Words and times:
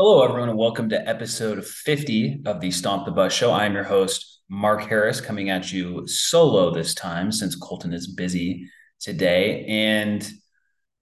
Hello, 0.00 0.22
everyone, 0.22 0.48
and 0.48 0.56
welcome 0.56 0.88
to 0.90 1.08
episode 1.08 1.66
50 1.66 2.42
of 2.46 2.60
the 2.60 2.70
Stomp 2.70 3.04
the 3.04 3.10
Bus 3.10 3.32
Show. 3.32 3.52
I'm 3.52 3.74
your 3.74 3.82
host, 3.82 4.42
Mark 4.48 4.82
Harris, 4.82 5.20
coming 5.20 5.50
at 5.50 5.72
you 5.72 6.06
solo 6.06 6.72
this 6.72 6.94
time 6.94 7.32
since 7.32 7.56
Colton 7.56 7.92
is 7.92 8.06
busy 8.06 8.70
today. 9.00 9.64
And 9.64 10.24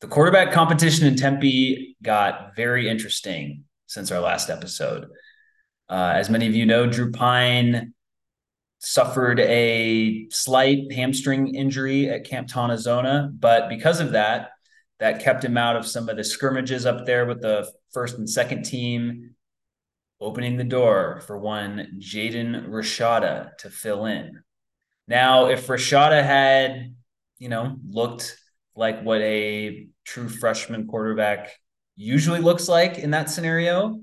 the 0.01 0.07
quarterback 0.07 0.51
competition 0.51 1.07
in 1.07 1.15
Tempe 1.15 1.95
got 2.03 2.57
very 2.57 2.89
interesting 2.89 3.65
since 3.87 4.11
our 4.11 4.21
last 4.21 4.49
episode. 4.49 5.09
Uh, 5.91 6.13
as 6.15 6.31
many 6.31 6.47
of 6.47 6.55
you 6.55 6.65
know, 6.65 6.87
Drew 6.87 7.13
Pyne 7.13 7.93
suffered 8.79 9.41
a 9.41 10.27
slight 10.31 10.91
hamstring 10.91 11.55
injury 11.55 12.09
at 12.09 12.25
Camp 12.25 12.49
Tontozona, 12.49 13.31
but 13.39 13.69
because 13.69 14.01
of 14.01 14.13
that, 14.13 14.53
that 14.99 15.23
kept 15.23 15.45
him 15.45 15.57
out 15.57 15.77
of 15.77 15.87
some 15.87 16.09
of 16.09 16.17
the 16.17 16.25
scrimmages 16.25 16.87
up 16.87 17.05
there 17.05 17.27
with 17.27 17.43
the 17.43 17.71
first 17.93 18.17
and 18.17 18.29
second 18.29 18.65
team, 18.65 19.35
opening 20.21 20.57
the 20.57 20.65
door 20.65 21.21
for 21.27 21.39
one 21.39 21.99
Jaden 22.01 22.69
Rashada 22.69 23.57
to 23.59 23.71
fill 23.71 24.07
in. 24.07 24.43
Now, 25.07 25.49
if 25.49 25.67
Rashada 25.67 26.23
had, 26.23 26.95
you 27.39 27.49
know, 27.49 27.77
looked 27.87 28.39
like 28.75 29.03
what 29.03 29.21
a 29.21 29.89
true 30.05 30.29
freshman 30.29 30.87
quarterback 30.87 31.53
usually 31.95 32.41
looks 32.41 32.69
like 32.69 32.99
in 32.99 33.11
that 33.11 33.31
scenario, 33.31 34.01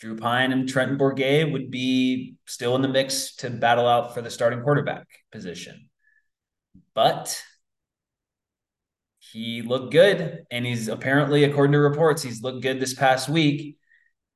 Drew 0.00 0.16
Pyne 0.16 0.52
and 0.52 0.68
Trenton 0.68 0.98
Bourguet 0.98 1.52
would 1.52 1.70
be 1.70 2.34
still 2.46 2.76
in 2.76 2.82
the 2.82 2.88
mix 2.88 3.36
to 3.36 3.50
battle 3.50 3.86
out 3.86 4.14
for 4.14 4.22
the 4.22 4.30
starting 4.30 4.62
quarterback 4.62 5.06
position. 5.32 5.88
But 6.94 7.42
he 9.34 9.62
looked 9.62 9.90
good. 9.90 10.46
And 10.52 10.64
he's 10.64 10.86
apparently, 10.86 11.42
according 11.42 11.72
to 11.72 11.80
reports, 11.80 12.22
he's 12.22 12.40
looked 12.40 12.62
good 12.62 12.78
this 12.78 12.94
past 12.94 13.28
week. 13.28 13.78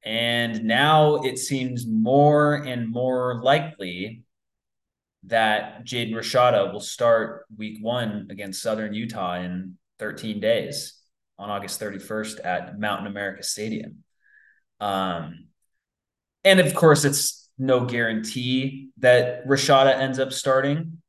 And 0.04 0.64
now 0.64 1.22
it 1.22 1.38
seems 1.38 1.86
more 1.86 2.54
and 2.54 2.90
more 2.90 3.40
likely 3.40 4.24
that 5.24 5.84
Jaden 5.84 6.14
Rashada 6.14 6.72
will 6.72 6.80
start 6.80 7.46
week 7.56 7.78
one 7.80 8.26
against 8.30 8.60
Southern 8.60 8.92
Utah 8.92 9.36
in 9.36 9.78
13 10.00 10.40
days 10.40 10.94
on 11.38 11.48
August 11.48 11.80
31st 11.80 12.44
at 12.44 12.80
Mountain 12.80 13.06
America 13.06 13.44
Stadium. 13.44 14.02
Um, 14.80 15.46
and 16.42 16.58
of 16.58 16.74
course, 16.74 17.04
it's 17.04 17.48
no 17.56 17.84
guarantee 17.84 18.88
that 18.98 19.46
Rashada 19.46 19.96
ends 19.96 20.18
up 20.18 20.32
starting. 20.32 21.00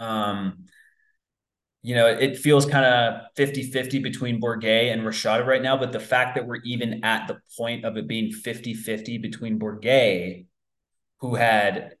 Um, 0.00 0.64
you 1.82 1.94
know, 1.94 2.06
it 2.06 2.36
feels 2.36 2.66
kind 2.66 2.84
of 2.84 3.22
50 3.36 3.70
50 3.70 4.00
between 4.00 4.40
Bourguet 4.40 4.92
and 4.92 5.02
Rashada 5.02 5.46
right 5.46 5.62
now. 5.62 5.76
But 5.78 5.92
the 5.92 6.00
fact 6.00 6.34
that 6.34 6.46
we're 6.46 6.60
even 6.64 7.04
at 7.04 7.26
the 7.26 7.38
point 7.56 7.84
of 7.84 7.96
it 7.96 8.06
being 8.06 8.32
50 8.32 8.74
50 8.74 9.18
between 9.18 9.58
Bourguet, 9.58 10.46
who 11.20 11.34
had 11.36 11.94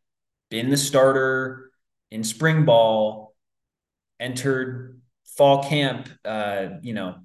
been 0.50 0.68
the 0.68 0.76
starter 0.76 1.70
in 2.10 2.24
spring 2.24 2.64
ball, 2.66 3.34
entered 4.18 5.00
fall 5.36 5.64
camp, 5.64 6.10
uh, 6.26 6.68
you 6.82 6.92
know, 6.92 7.16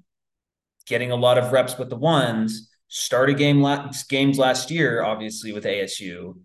getting 0.86 1.10
a 1.10 1.16
lot 1.16 1.36
of 1.36 1.52
reps 1.52 1.76
with 1.76 1.90
the 1.90 1.96
ones, 1.96 2.70
started 2.88 3.36
game 3.36 3.60
la- 3.60 3.90
games 4.08 4.38
last 4.38 4.70
year, 4.70 5.02
obviously 5.02 5.52
with 5.52 5.64
ASU. 5.64 6.40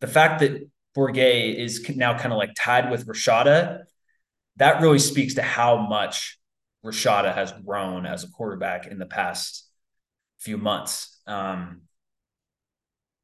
The 0.00 0.06
fact 0.08 0.40
that 0.40 0.68
Bourguet 0.96 1.54
is 1.54 1.88
now 1.94 2.18
kind 2.18 2.32
of 2.32 2.38
like 2.38 2.50
tied 2.56 2.90
with 2.90 3.06
Rashada 3.06 3.84
that 4.58 4.82
really 4.82 4.98
speaks 4.98 5.34
to 5.34 5.42
how 5.42 5.76
much 5.76 6.38
Rashada 6.84 7.34
has 7.34 7.52
grown 7.52 8.06
as 8.06 8.24
a 8.24 8.28
quarterback 8.28 8.86
in 8.86 8.98
the 8.98 9.06
past 9.06 9.68
few 10.38 10.58
months. 10.58 11.20
Um, 11.26 11.82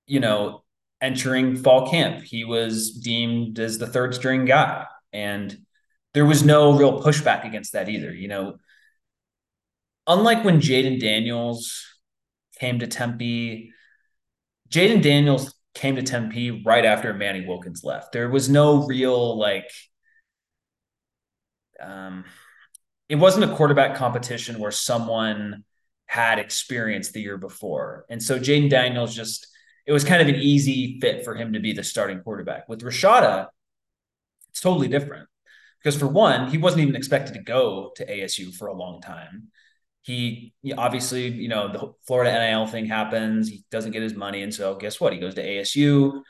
you 0.06 0.20
know, 0.20 0.64
entering 1.00 1.56
fall 1.56 1.90
camp, 1.90 2.22
he 2.22 2.44
was 2.44 2.92
deemed 2.92 3.58
as 3.58 3.78
the 3.78 3.86
third 3.86 4.14
string 4.14 4.44
guy. 4.44 4.86
And 5.12 5.56
there 6.12 6.24
was 6.24 6.44
no 6.44 6.76
real 6.76 7.02
pushback 7.02 7.46
against 7.46 7.72
that 7.72 7.88
either. 7.88 8.12
You 8.12 8.28
know, 8.28 8.56
unlike 10.06 10.44
when 10.44 10.60
Jayden 10.60 11.00
Daniels 11.00 11.84
came 12.58 12.78
to 12.78 12.86
Tempe, 12.86 13.72
Jayden 14.68 15.02
Daniels 15.02 15.54
came 15.74 15.96
to 15.96 16.02
Tempe 16.02 16.62
right 16.64 16.84
after 16.84 17.12
Manny 17.12 17.46
Wilkins 17.46 17.82
left. 17.82 18.12
There 18.12 18.28
was 18.28 18.48
no 18.48 18.86
real 18.86 19.38
like 19.38 19.70
um, 21.80 22.24
it 23.08 23.16
wasn't 23.16 23.50
a 23.50 23.54
quarterback 23.54 23.96
competition 23.96 24.58
where 24.58 24.70
someone 24.70 25.64
had 26.06 26.38
experience 26.38 27.10
the 27.10 27.20
year 27.20 27.36
before. 27.36 28.06
And 28.08 28.22
so 28.22 28.38
Jayden 28.38 28.70
Daniels 28.70 29.14
just, 29.14 29.46
it 29.86 29.92
was 29.92 30.04
kind 30.04 30.22
of 30.22 30.28
an 30.28 30.36
easy 30.36 30.98
fit 31.00 31.24
for 31.24 31.34
him 31.34 31.52
to 31.52 31.60
be 31.60 31.72
the 31.72 31.84
starting 31.84 32.20
quarterback. 32.20 32.68
With 32.68 32.82
Rashada, 32.82 33.48
it's 34.50 34.60
totally 34.60 34.88
different 34.88 35.28
because 35.82 35.98
for 35.98 36.06
one, 36.06 36.50
he 36.50 36.58
wasn't 36.58 36.82
even 36.82 36.96
expected 36.96 37.34
to 37.34 37.42
go 37.42 37.92
to 37.96 38.06
ASU 38.06 38.54
for 38.54 38.68
a 38.68 38.74
long 38.74 39.00
time. 39.00 39.48
He, 40.02 40.52
he 40.62 40.72
obviously, 40.72 41.28
you 41.28 41.48
know, 41.48 41.72
the 41.72 41.92
Florida 42.06 42.30
NIL 42.32 42.66
thing 42.66 42.86
happens. 42.86 43.48
He 43.48 43.64
doesn't 43.70 43.92
get 43.92 44.02
his 44.02 44.14
money. 44.14 44.42
And 44.42 44.54
so 44.54 44.76
guess 44.76 45.00
what? 45.00 45.12
He 45.12 45.18
goes 45.18 45.34
to 45.34 45.44
ASU 45.46 46.22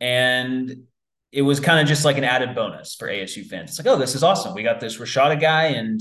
and 0.00 0.84
it 1.32 1.42
was 1.42 1.60
kind 1.60 1.80
of 1.80 1.86
just 1.86 2.04
like 2.04 2.18
an 2.18 2.24
added 2.24 2.54
bonus 2.54 2.94
for 2.94 3.08
ASU 3.08 3.46
fans. 3.46 3.70
It's 3.70 3.78
like, 3.78 3.86
oh, 3.86 3.98
this 3.98 4.14
is 4.14 4.22
awesome. 4.22 4.54
We 4.54 4.62
got 4.62 4.80
this 4.80 4.98
Rashada 4.98 5.40
guy, 5.40 5.66
and 5.66 6.00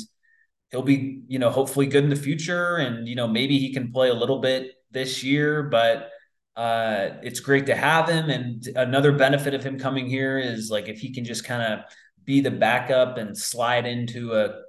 he'll 0.72 0.82
be, 0.82 1.22
you 1.28 1.40
know, 1.40 1.50
hopefully 1.50 1.86
good 1.88 2.04
in 2.04 2.10
the 2.10 2.16
future. 2.16 2.78
And, 2.78 3.08
you 3.08 3.16
know, 3.16 3.28
maybe 3.28 3.60
he 3.60 3.74
can 3.74 3.92
play 3.92 4.10
a 4.10 4.14
little 4.14 4.40
bit 4.40 4.72
this 4.92 5.24
year, 5.24 5.64
but 5.64 6.10
uh, 6.56 7.18
it's 7.22 7.40
great 7.40 7.68
to 7.68 7.76
have 7.76 8.10
him. 8.10 8.30
And 8.30 8.66
another 8.76 9.12
benefit 9.12 9.54
of 9.54 9.64
him 9.64 9.80
coming 9.80 10.08
here 10.08 10.40
is 10.40 10.70
like 10.72 10.90
if 10.90 11.00
he 11.00 11.14
can 11.14 11.26
just 11.26 11.46
kind 11.46 11.74
of 11.74 11.86
be 12.26 12.42
the 12.42 12.52
backup 12.52 13.18
and 13.18 13.38
slide 13.38 13.86
into 13.86 14.34
a 14.34 14.62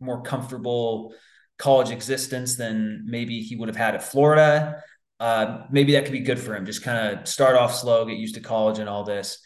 more 0.00 0.22
comfortable 0.22 1.14
college 1.58 1.90
existence 1.90 2.56
than 2.56 3.04
maybe 3.06 3.40
he 3.40 3.56
would 3.56 3.68
have 3.68 3.76
had 3.76 3.94
at 3.94 4.02
Florida. 4.02 4.82
Uh, 5.20 5.64
maybe 5.70 5.92
that 5.92 6.04
could 6.04 6.12
be 6.12 6.20
good 6.20 6.38
for 6.38 6.54
him. 6.54 6.66
Just 6.66 6.82
kind 6.82 7.18
of 7.18 7.28
start 7.28 7.56
off 7.56 7.74
slow, 7.74 8.04
get 8.04 8.16
used 8.16 8.34
to 8.34 8.40
college 8.40 8.78
and 8.78 8.88
all 8.88 9.04
this. 9.04 9.38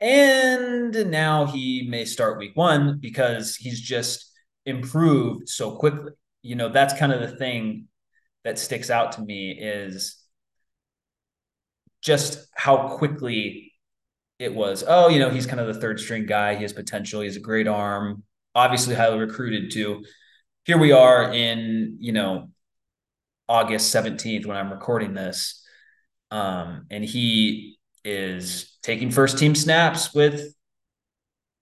And 0.00 1.10
now 1.10 1.46
he 1.46 1.86
may 1.88 2.04
start 2.04 2.38
week 2.38 2.56
one 2.56 2.98
because 2.98 3.56
he's 3.56 3.80
just 3.80 4.32
improved 4.64 5.48
so 5.48 5.76
quickly. 5.76 6.12
You 6.42 6.54
know, 6.54 6.68
that's 6.68 6.94
kind 6.94 7.12
of 7.12 7.20
the 7.20 7.36
thing 7.36 7.88
that 8.44 8.58
sticks 8.58 8.90
out 8.90 9.12
to 9.12 9.22
me 9.22 9.50
is 9.50 10.16
just 12.00 12.46
how 12.54 12.96
quickly 12.96 13.72
it 14.38 14.54
was. 14.54 14.84
Oh, 14.86 15.08
you 15.08 15.18
know, 15.18 15.30
he's 15.30 15.46
kind 15.46 15.60
of 15.60 15.66
the 15.66 15.80
third 15.80 15.98
string 15.98 16.26
guy. 16.26 16.54
He 16.54 16.62
has 16.62 16.72
potential. 16.72 17.20
He 17.20 17.26
has 17.26 17.36
a 17.36 17.40
great 17.40 17.66
arm, 17.66 18.22
obviously 18.54 18.94
highly 18.94 19.18
recruited 19.18 19.72
too. 19.72 20.04
Here 20.64 20.78
we 20.78 20.92
are 20.92 21.32
in, 21.32 21.96
you 21.98 22.12
know, 22.12 22.50
August 23.48 23.92
17th 23.94 24.46
when 24.46 24.56
I'm 24.56 24.70
recording 24.70 25.14
this. 25.14 25.64
Um, 26.30 26.86
and 26.90 27.04
he 27.04 27.78
is 28.04 28.67
taking 28.82 29.10
first 29.10 29.38
team 29.38 29.54
snaps 29.54 30.14
with, 30.14 30.54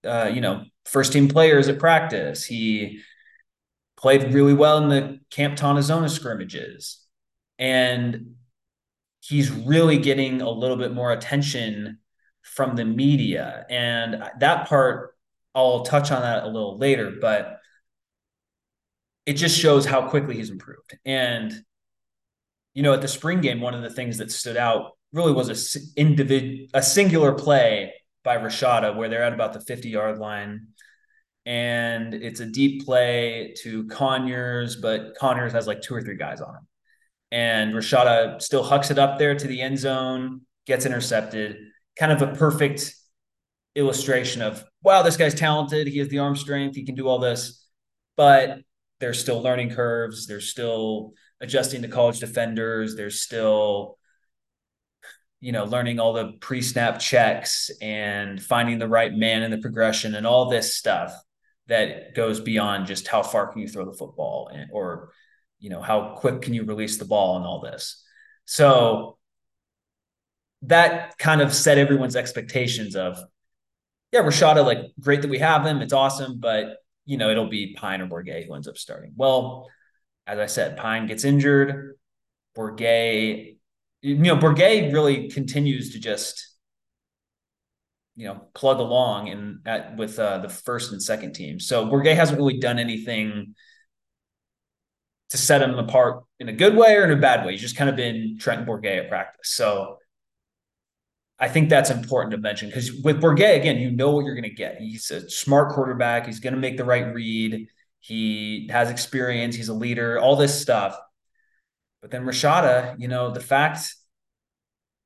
uh, 0.05 0.29
you 0.33 0.41
know, 0.41 0.63
first 0.85 1.13
team 1.13 1.27
players 1.27 1.67
at 1.67 1.79
practice. 1.79 2.45
He 2.45 3.01
played 3.97 4.33
really 4.33 4.53
well 4.53 4.77
in 4.77 4.89
the 4.89 5.19
Camp 5.29 5.57
Tontozona 5.57 6.09
scrimmages. 6.09 7.03
And 7.59 8.35
he's 9.21 9.51
really 9.51 9.97
getting 9.97 10.41
a 10.41 10.49
little 10.49 10.77
bit 10.77 10.93
more 10.93 11.11
attention 11.11 11.99
from 12.43 12.75
the 12.75 12.85
media. 12.85 13.65
And 13.69 14.23
that 14.39 14.67
part, 14.69 15.15
I'll 15.53 15.83
touch 15.83 16.11
on 16.11 16.21
that 16.21 16.43
a 16.43 16.47
little 16.47 16.77
later, 16.77 17.13
but 17.19 17.59
it 19.25 19.33
just 19.33 19.59
shows 19.59 19.85
how 19.85 20.07
quickly 20.07 20.35
he's 20.35 20.49
improved. 20.49 20.97
And, 21.03 21.51
you 22.73 22.83
know, 22.83 22.93
at 22.93 23.01
the 23.01 23.07
spring 23.07 23.41
game, 23.41 23.59
one 23.59 23.73
of 23.73 23.81
the 23.81 23.89
things 23.89 24.19
that 24.19 24.31
stood 24.31 24.55
out 24.55 24.96
really 25.17 25.33
was 25.33 25.49
a 25.49 25.99
individual, 25.99 26.67
a 26.73 26.81
singular 26.81 27.33
play 27.33 27.93
by 28.23 28.37
Rashada 28.37 28.95
where 28.95 29.09
they're 29.09 29.23
at 29.23 29.33
about 29.33 29.53
the 29.53 29.59
50 29.59 29.89
yard 29.89 30.19
line. 30.19 30.67
And 31.45 32.13
it's 32.13 32.39
a 32.39 32.45
deep 32.45 32.85
play 32.85 33.53
to 33.63 33.87
Conyers, 33.87 34.75
but 34.75 35.17
Conyers 35.17 35.53
has 35.53 35.65
like 35.65 35.81
two 35.81 35.95
or 35.95 36.01
three 36.01 36.17
guys 36.17 36.39
on 36.39 36.55
him. 36.55 36.67
And 37.31 37.73
Rashada 37.73 38.41
still 38.41 38.63
hucks 38.63 38.91
it 38.91 38.99
up 38.99 39.17
there 39.17 39.35
to 39.35 39.47
the 39.47 39.61
end 39.61 39.79
zone, 39.79 40.41
gets 40.65 40.85
intercepted. 40.85 41.57
Kind 41.97 42.11
of 42.11 42.21
a 42.21 42.35
perfect 42.35 42.93
illustration 43.75 44.41
of, 44.41 44.63
wow, 44.83 45.01
this 45.01 45.17
guy's 45.17 45.33
talented. 45.33 45.87
He 45.87 45.99
has 45.99 46.09
the 46.09 46.19
arm 46.19 46.35
strength. 46.35 46.75
He 46.75 46.85
can 46.85 46.95
do 46.95 47.07
all 47.07 47.19
this. 47.19 47.65
But 48.17 48.59
there's 48.99 49.19
still 49.19 49.41
learning 49.41 49.71
curves. 49.71 50.27
There's 50.27 50.49
still 50.49 51.13
adjusting 51.39 51.81
to 51.83 51.87
college 51.87 52.19
defenders. 52.19 52.95
There's 52.95 53.21
still 53.21 53.96
you 55.39 55.51
know, 55.51 55.65
learning 55.65 55.99
all 55.99 56.13
the 56.13 56.33
pre 56.39 56.61
snap 56.61 56.99
checks 56.99 57.69
and 57.81 58.41
finding 58.41 58.79
the 58.79 58.87
right 58.87 59.13
man 59.13 59.43
in 59.43 59.51
the 59.51 59.57
progression 59.59 60.15
and 60.15 60.25
all 60.25 60.49
this 60.49 60.75
stuff 60.75 61.13
that 61.67 62.15
goes 62.15 62.39
beyond 62.39 62.87
just 62.87 63.07
how 63.07 63.21
far 63.21 63.47
can 63.47 63.61
you 63.61 63.67
throw 63.67 63.85
the 63.85 63.97
football 63.97 64.49
and, 64.53 64.69
or 64.71 65.11
you 65.59 65.69
know, 65.69 65.81
how 65.81 66.15
quick 66.17 66.41
can 66.41 66.53
you 66.53 66.63
release 66.63 66.97
the 66.97 67.05
ball 67.05 67.37
and 67.37 67.45
all 67.45 67.61
this. 67.61 68.03
So 68.45 69.17
that 70.63 71.17
kind 71.17 71.41
of 71.41 71.53
set 71.53 71.77
everyone's 71.77 72.15
expectations 72.15 72.95
of, 72.95 73.19
yeah, 74.11 74.21
Rashada, 74.21 74.65
like 74.65 74.79
great 74.99 75.21
that 75.21 75.29
we 75.29 75.39
have 75.39 75.65
him. 75.65 75.81
It's 75.81 75.93
awesome, 75.93 76.39
but 76.39 76.77
you 77.05 77.17
know, 77.17 77.29
it'll 77.29 77.49
be 77.49 77.75
Pyne 77.75 78.01
or 78.01 78.07
Bourguet 78.07 78.47
who 78.47 78.53
ends 78.53 78.67
up 78.67 78.77
starting. 78.77 79.13
Well, 79.15 79.69
as 80.25 80.39
I 80.39 80.45
said, 80.45 80.77
Pyne 80.77 81.07
gets 81.07 81.23
injured. 81.23 81.97
Bourguet, 82.55 83.56
you 84.01 84.15
know, 84.15 84.37
Bourguet 84.37 84.93
really 84.93 85.29
continues 85.29 85.93
to 85.93 85.99
just, 85.99 86.55
you 88.15 88.27
know, 88.27 88.41
plug 88.53 88.79
along 88.79 89.29
and 89.29 89.59
at 89.65 89.97
with 89.97 90.19
uh, 90.19 90.39
the 90.39 90.49
first 90.49 90.91
and 90.91 91.01
second 91.01 91.33
team. 91.33 91.59
So 91.59 91.85
Bourguet 91.85 92.15
hasn't 92.15 92.37
really 92.37 92.59
done 92.59 92.79
anything 92.79 93.55
to 95.29 95.37
set 95.37 95.61
him 95.61 95.77
apart 95.77 96.23
in 96.39 96.47
a 96.47 96.53
good 96.53 96.75
way 96.75 96.95
or 96.95 97.03
in 97.03 97.11
a 97.11 97.21
bad 97.21 97.45
way. 97.45 97.51
He's 97.51 97.61
just 97.61 97.75
kind 97.75 97.89
of 97.89 97.95
been 97.95 98.37
Trenton 98.39 98.65
Bourguet 98.65 99.03
at 99.03 99.09
practice. 99.09 99.49
So 99.51 99.97
I 101.39 101.49
think 101.49 101.69
that's 101.69 101.89
important 101.89 102.31
to 102.31 102.37
mention 102.37 102.69
because 102.69 102.91
with 103.03 103.21
Bourguet, 103.21 103.57
again, 103.57 103.77
you 103.77 103.91
know 103.91 104.11
what 104.11 104.25
you're 104.25 104.35
going 104.35 104.43
to 104.43 104.49
get. 104.49 104.79
He's 104.79 105.11
a 105.11 105.29
smart 105.29 105.73
quarterback. 105.73 106.25
He's 106.25 106.39
going 106.39 106.53
to 106.53 106.59
make 106.59 106.77
the 106.77 106.85
right 106.85 107.13
read. 107.13 107.67
He 107.99 108.69
has 108.71 108.89
experience. 108.89 109.55
He's 109.55 109.69
a 109.69 109.73
leader, 109.73 110.19
all 110.19 110.35
this 110.35 110.59
stuff. 110.59 110.97
But 112.01 112.11
then 112.11 112.25
Rashada, 112.25 112.99
you 112.99 113.07
know, 113.07 113.31
the 113.31 113.39
fact, 113.39 113.93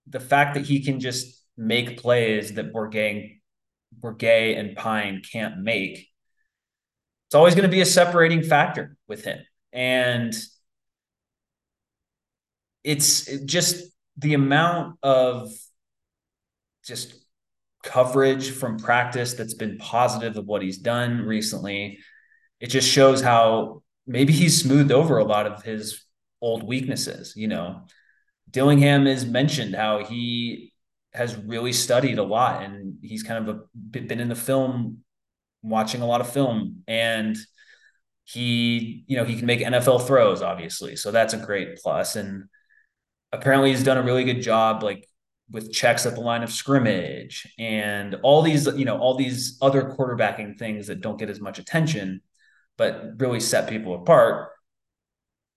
the 0.08 0.20
fact 0.20 0.56
that 0.56 0.66
he 0.66 0.84
can 0.84 1.00
just 1.00 1.44
make 1.58 2.02
plays 2.02 2.54
that 2.54 2.74
Bourguet, 2.74 3.40
Bourguet 4.00 4.58
and 4.58 4.76
Pyne 4.76 5.22
can't 5.32 5.60
make, 5.60 6.08
it's 7.28 7.36
always 7.36 7.56
going 7.56 7.70
to 7.70 7.74
be 7.74 7.82
a 7.82 7.86
separating 7.86 8.44
factor 8.44 8.98
with 9.08 9.24
him. 9.24 9.40
And 9.72 10.36
it's 12.84 13.26
just 13.46 13.92
the 14.18 14.34
amount 14.34 14.98
of 15.02 15.52
just 16.86 17.16
coverage 17.84 18.52
from 18.52 18.78
practice 18.78 19.34
that's 19.34 19.54
been 19.54 19.78
positive 19.78 20.38
of 20.38 20.46
what 20.46 20.62
he's 20.62 20.78
done 20.78 21.22
recently. 21.22 22.00
It 22.60 22.68
just 22.68 22.88
shows 22.88 23.22
how 23.22 23.84
maybe 24.06 24.34
he's 24.34 24.62
smoothed 24.62 24.92
over 24.92 25.18
a 25.18 25.24
lot 25.24 25.48
of 25.48 25.64
his 25.64 26.04
old 26.42 26.64
weaknesses. 26.64 27.34
You 27.36 27.48
know, 27.48 27.86
Dillingham 28.50 29.06
has 29.06 29.26
mentioned 29.26 29.76
how 29.76 30.04
he 30.04 30.74
has 31.14 31.36
really 31.36 31.74
studied 31.74 32.18
a 32.18 32.24
lot 32.24 32.64
and 32.64 32.98
he's 33.02 33.24
kind 33.24 33.48
of 33.48 33.56
a, 33.56 33.62
been 33.76 34.20
in 34.20 34.30
the 34.30 34.36
film, 34.36 35.00
watching 35.62 36.02
a 36.02 36.08
lot 36.08 36.22
of 36.22 36.32
film. 36.32 36.84
And 36.88 37.38
he, 38.24 39.04
you 39.08 39.18
know, 39.18 39.26
he 39.26 39.36
can 39.36 39.46
make 39.46 39.60
NFL 39.60 40.08
throws, 40.08 40.42
obviously. 40.42 40.96
So 40.96 41.12
that's 41.12 41.34
a 41.34 41.38
great 41.38 41.78
plus. 41.78 42.16
And 42.16 42.46
apparently 43.32 43.72
he's 43.72 43.84
done 43.84 43.98
a 43.98 44.04
really 44.04 44.24
good 44.24 44.42
job, 44.42 44.84
like 44.84 45.08
with 45.50 45.72
checks 45.74 46.06
at 46.06 46.16
the 46.16 46.22
line 46.22 46.44
of 46.44 46.52
scrimmage 46.52 47.46
and 47.60 48.16
all 48.24 48.42
these, 48.42 48.66
you 48.68 48.86
know, 48.86 48.98
all 48.98 49.16
these 49.16 49.58
other 49.62 49.84
quarterbacking 49.84 50.58
things 50.58 50.88
that 50.88 51.02
don't 51.02 51.20
get 51.20 51.30
as 51.30 51.42
much 51.42 51.60
attention, 51.60 52.22
but 52.78 53.14
really 53.18 53.42
set 53.42 53.70
people 53.70 53.96
apart. 53.96 54.52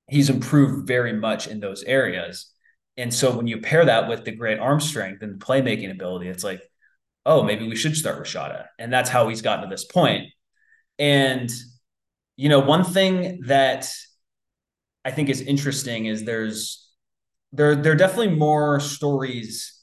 He's 0.09 0.31
improved 0.31 0.87
very 0.87 1.13
much 1.13 1.47
in 1.47 1.61
those 1.61 1.83
areas. 1.83 2.51
And 2.97 3.13
so 3.13 3.37
when 3.37 3.47
you 3.47 3.61
pair 3.61 3.85
that 3.85 4.09
with 4.09 4.25
the 4.25 4.33
great 4.33 4.59
arm 4.59 4.81
strength 4.81 5.23
and 5.23 5.41
playmaking 5.41 5.91
ability, 5.91 6.29
it's 6.29 6.45
like, 6.45 6.63
oh, 7.27 7.43
maybe 7.43 7.67
we 7.67 7.77
should 7.77 7.97
start 7.97 8.23
Rashada. 8.23 8.67
And 8.79 8.93
that's 8.93 9.11
how 9.11 9.29
he's 9.29 9.43
gotten 9.43 9.65
to 9.65 9.75
this 9.75 9.85
point. 9.85 10.29
And 10.99 11.51
you 12.37 12.49
know, 12.49 12.61
one 12.61 12.85
thing 12.85 13.43
that 13.47 13.89
I 15.05 15.11
think 15.11 15.29
is 15.29 15.41
interesting 15.41 16.07
is 16.07 16.25
there's 16.25 16.89
there 17.53 17.77
there 17.77 17.93
are 17.93 17.97
definitely 17.97 18.35
more 18.35 18.81
stories 18.81 19.81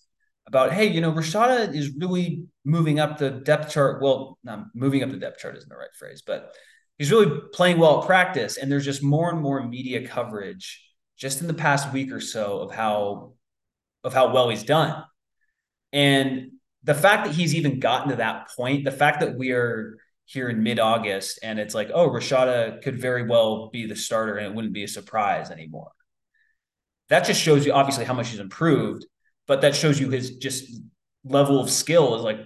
about 0.47 0.73
hey, 0.73 0.88
you 0.88 1.01
know, 1.01 1.12
Rashada 1.12 1.73
is 1.73 1.95
really 1.95 2.45
moving 2.65 3.00
up 3.00 3.18
the 3.18 3.31
depth 3.31 3.71
chart. 3.71 4.01
Well, 4.01 4.38
not 4.44 4.65
moving 4.75 5.03
up 5.03 5.12
the 5.12 5.18
depth 5.18 5.39
chart 5.39 5.57
isn't 5.57 5.69
the 5.69 5.77
right 5.77 5.94
phrase, 5.97 6.21
but 6.25 6.53
he's 7.01 7.12
really 7.12 7.42
playing 7.51 7.80
well 7.80 8.00
at 8.00 8.06
practice. 8.06 8.57
And 8.57 8.71
there's 8.71 8.86
just 8.86 9.01
more 9.01 9.31
and 9.31 9.42
more 9.42 9.68
media 9.68 10.07
coverage 10.07 10.88
just 11.18 11.42
in 11.42 11.48
the 11.48 11.53
past 11.56 11.92
week 11.92 12.12
or 12.12 12.21
so 12.21 12.59
of 12.59 12.71
how 12.71 13.33
of 14.03 14.13
how 14.13 14.31
well 14.31 14.50
he's 14.50 14.62
done. 14.62 15.03
And 15.92 16.51
the 16.83 16.94
fact 16.94 17.25
that 17.25 17.33
he's 17.33 17.56
even 17.56 17.80
gotten 17.80 18.09
to 18.09 18.18
that 18.18 18.50
point, 18.56 18.86
the 18.86 18.92
fact 18.92 19.21
that 19.21 19.36
we 19.36 19.51
are 19.51 19.98
here 20.25 20.48
in 20.48 20.62
mid 20.62 20.80
August, 20.80 21.39
and 21.42 21.57
it's 21.57 21.74
like, 21.74 21.89
oh, 21.92 22.07
Rashada 22.07 22.83
could 22.83 23.01
very 23.01 23.24
well 23.24 23.71
be 23.71 23.88
the 23.88 23.95
starter, 23.95 24.38
and 24.38 24.45
it 24.45 24.54
wouldn't 24.54 24.75
be 24.75 24.83
a 24.83 24.88
surprise 24.88 25.50
anymore. 25.50 25.89
That 27.09 27.25
just 27.25 27.42
shows 27.42 27.65
you 27.65 27.74
obviously 27.74 28.06
how 28.06 28.13
much 28.13 28.30
he's 28.30 28.39
improved, 28.39 29.07
but 29.47 29.62
that 29.62 29.75
shows 29.75 30.00
you 30.00 30.12
his 30.12 30.36
just 30.36 30.71
level 31.24 31.59
of 31.59 31.71
skill 31.71 32.15
is 32.15 32.21
like 32.21 32.42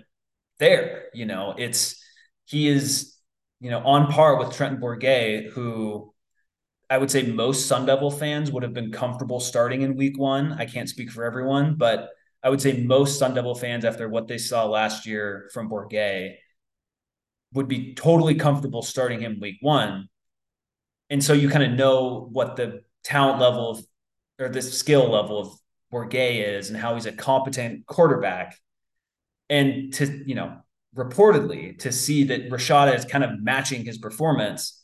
there. 0.59 1.07
You 1.13 1.25
know, 1.25 1.55
it's 1.57 2.01
he 2.45 2.69
is 2.69 3.14
you 3.65 3.71
know 3.71 3.79
on 3.79 4.11
par 4.11 4.37
with 4.37 4.55
Trenton 4.55 4.79
Bourguet, 4.79 5.49
who 5.49 6.13
I 6.87 6.99
would 6.99 7.09
say 7.09 7.23
most 7.23 7.65
Sun 7.65 7.87
Devil 7.87 8.11
fans 8.11 8.51
would 8.51 8.61
have 8.61 8.73
been 8.73 8.91
comfortable 8.91 9.39
starting 9.39 9.81
in 9.81 9.95
Week 9.97 10.19
One. 10.19 10.53
I 10.53 10.65
can't 10.65 10.87
speak 10.87 11.09
for 11.09 11.23
everyone, 11.25 11.75
but 11.75 12.09
I 12.43 12.49
would 12.49 12.61
say 12.61 12.83
most 12.83 13.17
Sun 13.17 13.33
Devil 13.33 13.55
fans, 13.55 13.83
after 13.83 14.07
what 14.07 14.27
they 14.27 14.37
saw 14.37 14.65
last 14.65 15.07
year 15.07 15.49
from 15.51 15.67
Bourguet, 15.67 16.35
would 17.53 17.67
be 17.67 17.95
totally 17.95 18.35
comfortable 18.35 18.83
starting 18.83 19.19
him 19.19 19.39
week 19.39 19.57
one. 19.61 20.09
And 21.09 21.23
so 21.23 21.33
you 21.33 21.49
kind 21.49 21.63
of 21.63 21.71
know 21.71 22.29
what 22.31 22.55
the 22.55 22.81
talent 23.03 23.39
level 23.39 23.71
of 23.71 23.85
or 24.39 24.49
the 24.49 24.61
skill 24.61 25.09
level 25.09 25.39
of 25.39 25.59
Bourguet 25.91 26.57
is 26.57 26.69
and 26.69 26.77
how 26.77 26.93
he's 26.93 27.07
a 27.07 27.11
competent 27.11 27.87
quarterback. 27.87 28.55
And 29.49 29.91
to, 29.93 30.23
you 30.27 30.35
know, 30.35 30.59
reportedly 30.95 31.77
to 31.79 31.91
see 31.91 32.25
that 32.25 32.49
Rashada 32.49 32.95
is 32.95 33.05
kind 33.05 33.23
of 33.23 33.41
matching 33.41 33.83
his 33.85 33.97
performance 33.97 34.81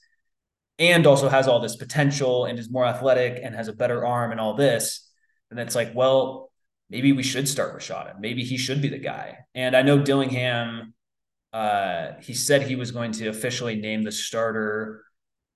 and 0.78 1.08
also 1.08 1.30
has 1.30 1.48
all 1.48 1.60
this 1.60 1.76
potential 1.76 2.46
and 2.46 2.60
is 2.60 2.70
more 2.70 2.86
athletic 2.86 3.40
and 3.42 3.56
has 3.56 3.68
a 3.68 3.74
better 3.74 4.06
arm 4.06 4.32
and 4.32 4.40
all 4.40 4.56
this. 4.56 5.10
And 5.50 5.60
it's 5.60 5.76
like, 5.76 5.94
well, 5.94 6.52
maybe 6.90 7.14
we 7.14 7.24
should 7.24 7.48
start 7.48 7.78
Rashada. 7.78 8.20
Maybe 8.20 8.44
he 8.44 8.58
should 8.58 8.82
be 8.82 8.90
the 8.90 8.98
guy. 8.98 9.38
And 9.54 9.76
I 9.76 9.82
know 9.82 10.00
Dillingham 10.00 10.94
uh, 11.54 12.14
he 12.22 12.34
said 12.34 12.64
he 12.64 12.76
was 12.76 12.92
going 12.92 13.12
to 13.12 13.28
officially 13.28 13.76
name 13.76 14.04
the 14.04 14.12
starter 14.12 15.04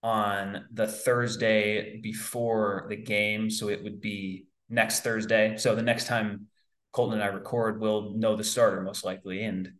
on 0.04 0.66
the 0.72 0.88
Thursday 0.88 2.00
before 2.02 2.86
the 2.90 2.98
game. 2.98 3.50
So 3.50 3.70
it 3.70 3.84
would 3.84 4.02
be 4.02 4.46
next 4.70 5.02
Thursday. 5.02 5.56
So 5.58 5.76
the 5.76 5.82
next 5.82 6.08
time 6.08 6.48
Colton 6.92 7.20
and 7.20 7.24
I 7.24 7.28
record, 7.28 7.80
we'll 7.80 8.14
know 8.14 8.36
the 8.36 8.44
starter 8.44 8.82
most 8.82 9.06
likely. 9.06 9.44
And 9.44 9.72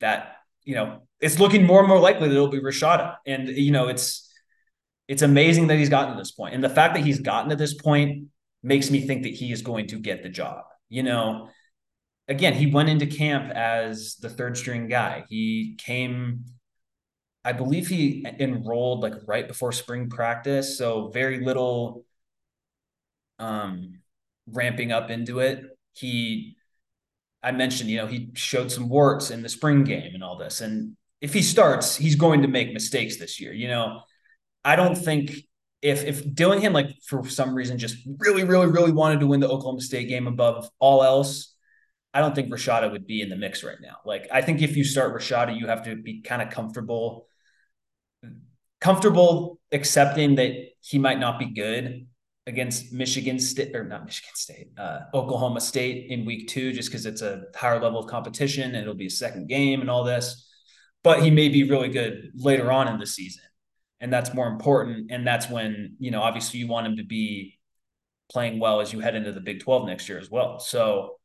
that, 0.00 0.36
you 0.64 0.74
know, 0.74 1.02
it's 1.20 1.38
looking 1.38 1.64
more 1.64 1.80
and 1.80 1.88
more 1.88 2.00
likely 2.00 2.28
that 2.28 2.34
it'll 2.34 2.48
be 2.48 2.60
Rashada. 2.60 3.16
And, 3.26 3.48
you 3.48 3.70
know, 3.70 3.88
it's, 3.88 4.30
it's 5.08 5.22
amazing 5.22 5.68
that 5.68 5.78
he's 5.78 5.88
gotten 5.88 6.14
to 6.14 6.20
this 6.20 6.32
point. 6.32 6.54
And 6.54 6.62
the 6.62 6.68
fact 6.68 6.94
that 6.94 7.04
he's 7.04 7.20
gotten 7.20 7.50
to 7.50 7.56
this 7.56 7.74
point 7.74 8.28
makes 8.62 8.90
me 8.90 9.06
think 9.06 9.22
that 9.22 9.32
he 9.32 9.52
is 9.52 9.62
going 9.62 9.86
to 9.88 9.98
get 9.98 10.22
the 10.22 10.28
job. 10.28 10.64
You 10.88 11.04
know, 11.04 11.48
again, 12.28 12.54
he 12.54 12.66
went 12.66 12.88
into 12.88 13.06
camp 13.06 13.52
as 13.52 14.16
the 14.16 14.28
third 14.28 14.56
string 14.56 14.88
guy. 14.88 15.24
He 15.28 15.76
came, 15.78 16.44
I 17.44 17.52
believe 17.52 17.86
he 17.86 18.26
enrolled 18.40 19.00
like 19.00 19.14
right 19.26 19.46
before 19.46 19.72
spring 19.72 20.10
practice. 20.10 20.76
So 20.76 21.08
very 21.08 21.44
little 21.44 22.04
um, 23.38 24.00
ramping 24.48 24.90
up 24.90 25.10
into 25.10 25.38
it. 25.38 25.64
He, 25.92 26.55
I 27.46 27.52
mentioned, 27.52 27.88
you 27.88 27.98
know, 27.98 28.08
he 28.08 28.30
showed 28.34 28.72
some 28.72 28.88
warts 28.88 29.30
in 29.30 29.40
the 29.40 29.48
spring 29.48 29.84
game 29.84 30.14
and 30.14 30.24
all 30.24 30.36
this. 30.36 30.60
And 30.60 30.96
if 31.20 31.32
he 31.32 31.42
starts, 31.42 31.94
he's 31.94 32.16
going 32.16 32.42
to 32.42 32.48
make 32.48 32.72
mistakes 32.72 33.18
this 33.18 33.40
year. 33.40 33.52
You 33.52 33.68
know, 33.68 34.00
I 34.64 34.74
don't 34.74 34.96
think 34.96 35.30
if 35.80 36.04
if 36.04 36.34
Dillingham 36.34 36.72
like 36.72 36.88
for 37.06 37.28
some 37.28 37.54
reason 37.54 37.78
just 37.78 37.98
really, 38.18 38.42
really, 38.42 38.66
really 38.66 38.90
wanted 38.90 39.20
to 39.20 39.28
win 39.28 39.38
the 39.38 39.48
Oklahoma 39.48 39.80
State 39.80 40.08
game 40.08 40.26
above 40.26 40.68
all 40.80 41.04
else, 41.04 41.54
I 42.12 42.18
don't 42.20 42.34
think 42.34 42.52
Rashada 42.52 42.90
would 42.90 43.06
be 43.06 43.22
in 43.22 43.28
the 43.28 43.36
mix 43.36 43.62
right 43.62 43.78
now. 43.80 43.98
Like 44.04 44.26
I 44.32 44.42
think 44.42 44.60
if 44.60 44.76
you 44.76 44.82
start 44.82 45.14
Rashada, 45.14 45.56
you 45.56 45.68
have 45.68 45.84
to 45.84 45.94
be 45.94 46.22
kind 46.22 46.42
of 46.42 46.50
comfortable, 46.50 47.28
comfortable 48.80 49.60
accepting 49.70 50.34
that 50.34 50.50
he 50.80 50.98
might 50.98 51.20
not 51.20 51.38
be 51.38 51.46
good 51.54 52.08
against 52.46 52.92
Michigan 52.92 53.40
State 53.40 53.74
or 53.74 53.84
not 53.84 54.04
Michigan 54.04 54.34
State, 54.34 54.68
uh, 54.78 55.00
Oklahoma 55.12 55.60
State 55.60 56.10
in 56.10 56.24
week 56.24 56.48
two, 56.48 56.72
just 56.72 56.88
because 56.88 57.04
it's 57.04 57.22
a 57.22 57.44
higher 57.54 57.80
level 57.80 57.98
of 57.98 58.06
competition 58.06 58.74
and 58.74 58.76
it'll 58.76 58.94
be 58.94 59.06
a 59.06 59.10
second 59.10 59.48
game 59.48 59.80
and 59.80 59.90
all 59.90 60.04
this. 60.04 60.48
But 61.02 61.22
he 61.22 61.30
may 61.30 61.48
be 61.48 61.68
really 61.68 61.88
good 61.88 62.30
later 62.34 62.70
on 62.70 62.88
in 62.88 62.98
the 62.98 63.06
season. 63.06 63.42
And 64.00 64.12
that's 64.12 64.34
more 64.34 64.46
important. 64.46 65.10
And 65.10 65.26
that's 65.26 65.48
when, 65.48 65.96
you 65.98 66.10
know, 66.10 66.22
obviously 66.22 66.60
you 66.60 66.68
want 66.68 66.86
him 66.86 66.96
to 66.96 67.04
be 67.04 67.58
playing 68.30 68.60
well 68.60 68.80
as 68.80 68.92
you 68.92 69.00
head 69.00 69.14
into 69.14 69.32
the 69.32 69.40
Big 69.40 69.60
12 69.60 69.86
next 69.86 70.08
year 70.08 70.18
as 70.18 70.30
well. 70.30 70.58
So 70.60 71.16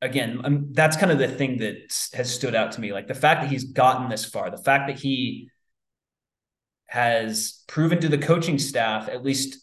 again, 0.00 0.40
um, 0.44 0.68
that's 0.72 0.96
kind 0.96 1.10
of 1.10 1.18
the 1.18 1.28
thing 1.28 1.58
that 1.58 1.76
has 2.14 2.32
stood 2.32 2.54
out 2.54 2.72
to 2.72 2.80
me. 2.80 2.92
Like 2.92 3.08
the 3.08 3.14
fact 3.14 3.42
that 3.42 3.50
he's 3.50 3.64
gotten 3.64 4.08
this 4.08 4.24
far, 4.24 4.50
the 4.50 4.62
fact 4.62 4.88
that 4.88 4.98
he 4.98 5.50
has 6.86 7.62
proven 7.66 8.00
to 8.00 8.08
the 8.08 8.18
coaching 8.18 8.58
staff, 8.58 9.08
at 9.08 9.24
least 9.24 9.58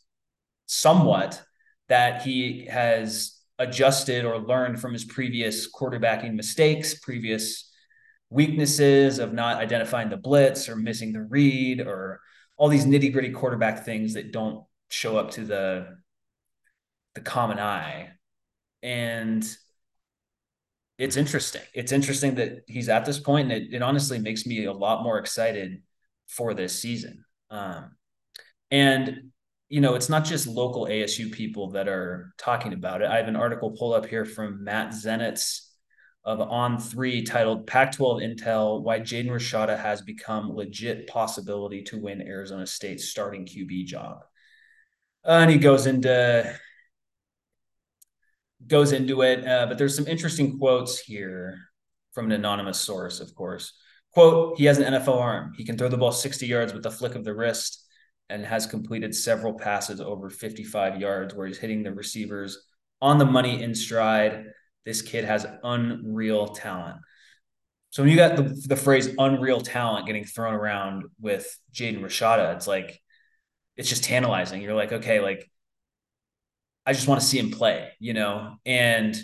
somewhat, 0.66 1.42
that 1.90 2.22
he 2.22 2.66
has 2.66 3.38
adjusted 3.60 4.25
or 4.25 4.40
learned 4.40 4.80
from 4.80 4.94
his 4.94 5.06
previous 5.06 5.72
quarterbacking 5.72 6.34
mistakes, 6.34 6.96
previous 6.96 7.70
weaknesses 8.30 9.20
of 9.20 9.34
not 9.34 9.58
identifying 9.58 10.10
the 10.10 10.18
blitz 10.18 10.70
or 10.70 10.75
missing 10.75 11.13
the 11.13 11.22
read 11.22 11.82
or 11.82 12.22
all 12.58 12.70
these 12.70 12.86
nitty 12.86 13.12
gritty 13.12 13.32
quarterback 13.32 13.84
things 13.86 14.13
that 14.13 14.32
don't 14.32 14.63
show 14.90 15.18
up 15.18 15.32
to 15.32 15.44
the 15.44 15.98
the 17.13 17.22
common 17.22 17.60
eye. 17.60 18.10
And 18.82 19.46
it's 20.98 21.18
interesting. 21.18 21.62
It's 21.74 21.92
interesting 21.92 22.36
that 22.36 22.63
he's 22.68 22.88
at 22.88 23.06
this 23.06 23.20
point, 23.20 23.51
and 23.51 23.63
it, 23.63 23.74
it 23.74 23.82
honestly 23.82 24.20
makes 24.20 24.46
me 24.46 24.66
a 24.66 24.74
lot 24.74 25.04
more 25.04 25.18
excited 25.20 25.82
for 26.32 26.54
this 26.54 26.80
season. 26.80 27.24
Um, 27.50 27.96
and 28.70 29.32
you 29.70 29.80
know, 29.80 29.96
it's 29.96 30.10
not 30.10 30.26
just 30.26 30.48
local 30.48 30.86
ASU 30.86 31.32
people 31.32 31.72
that 31.72 31.88
are 31.88 32.34
talking 32.38 32.74
about 32.74 33.02
it. 33.02 33.08
I 33.08 33.16
have 33.18 33.30
an 33.30 33.38
article 33.38 33.72
pulled 33.72 33.94
up 33.94 34.06
here 34.06 34.26
from 34.26 34.66
Matt 34.66 34.90
Zenitz 34.90 35.68
of 36.26 36.40
On3 36.40 37.26
titled 37.26 37.68
Pac 37.68 37.94
12 37.94 38.20
Intel 38.20 38.82
Why 38.82 39.00
Jaden 39.00 39.30
Rashada 39.30 39.80
Has 39.80 40.02
Become 40.02 40.52
Legit 40.52 41.08
Possibility 41.08 41.84
to 41.84 42.00
Win 42.00 42.22
Arizona 42.22 42.68
State's 42.68 43.08
Starting 43.08 43.46
QB 43.46 43.86
Job. 43.86 44.20
Uh, 45.26 45.40
and 45.42 45.52
he 45.52 45.58
goes 45.58 45.88
into 45.88 46.54
goes 48.68 48.92
into 48.92 49.22
it, 49.22 49.48
uh, 49.48 49.68
but 49.68 49.78
there's 49.78 49.96
some 49.96 50.08
interesting 50.08 50.60
quotes 50.60 51.00
here 51.00 51.58
from 52.12 52.26
an 52.26 52.34
anonymous 52.34 52.80
source, 52.80 53.20
of 53.22 53.34
course. 53.36 53.74
Quote, 54.13 54.58
he 54.58 54.65
has 54.65 54.77
an 54.77 54.94
NFL 54.94 55.20
arm. 55.20 55.53
He 55.58 55.63
can 55.63 55.77
throw 55.77 55.88
the 55.88 55.98
ball 55.98 56.12
60 56.12 56.46
yards 56.46 56.74
with 56.74 56.86
a 56.86 56.91
flick 56.91 57.15
of 57.15 57.24
the 57.24 57.34
wrist 57.34 57.86
and 58.30 58.46
has 58.46 58.65
completed 58.65 59.15
several 59.15 59.53
passes 59.53 60.01
over 60.01 60.30
55 60.30 61.00
yards 61.00 61.34
where 61.34 61.48
he's 61.48 61.58
hitting 61.58 61.84
the 61.84 61.94
receivers 61.94 62.65
on 63.01 63.18
the 63.18 63.25
money 63.25 63.63
in 63.63 63.74
stride. 63.74 64.46
This 64.86 65.01
kid 65.01 65.24
has 65.25 65.46
unreal 65.63 66.48
talent. 66.50 66.98
So 67.91 68.03
when 68.03 68.10
you 68.10 68.18
got 68.18 68.38
the, 68.38 68.44
the 68.68 68.75
phrase 68.77 69.13
unreal 69.18 69.60
talent 69.62 70.08
getting 70.08 70.24
thrown 70.24 70.53
around 70.53 71.03
with 71.20 71.58
Jaden 71.74 72.01
Rashada, 72.01 72.56
it's 72.56 72.68
like, 72.68 73.00
it's 73.75 73.89
just 73.89 74.03
tantalizing. 74.03 74.62
You're 74.62 74.75
like, 74.75 74.91
okay, 74.91 75.20
like, 75.20 75.50
I 76.86 76.94
just 76.94 77.08
want 77.08 77.22
to 77.22 77.27
see 77.27 77.38
him 77.38 77.51
play, 77.51 77.89
you 78.00 78.13
know? 78.13 78.56
And 78.65 79.18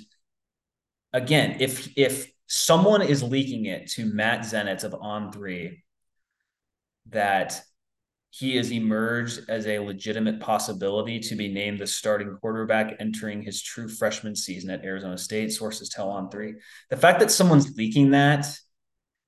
again, 1.13 1.57
if, 1.59 1.97
if 1.97 2.29
someone 2.47 3.01
is 3.01 3.21
leaking 3.21 3.65
it 3.65 3.89
to 3.91 4.05
Matt 4.05 4.41
Zenitz 4.41 4.83
of 4.83 4.95
On 4.95 5.31
Three 5.31 5.83
that 7.09 7.61
he 8.29 8.55
has 8.57 8.71
emerged 8.71 9.41
as 9.49 9.65
a 9.67 9.79
legitimate 9.79 10.39
possibility 10.39 11.19
to 11.19 11.35
be 11.35 11.47
named 11.47 11.79
the 11.79 11.87
starting 11.87 12.35
quarterback 12.39 12.95
entering 12.99 13.41
his 13.41 13.61
true 13.61 13.87
freshman 13.87 14.35
season 14.35 14.69
at 14.69 14.83
Arizona 14.83 15.17
State. 15.17 15.51
Sources 15.51 15.89
tell 15.89 16.09
on 16.09 16.29
three. 16.29 16.55
The 16.89 16.97
fact 16.97 17.19
that 17.21 17.31
someone's 17.31 17.75
leaking 17.77 18.11
that 18.11 18.45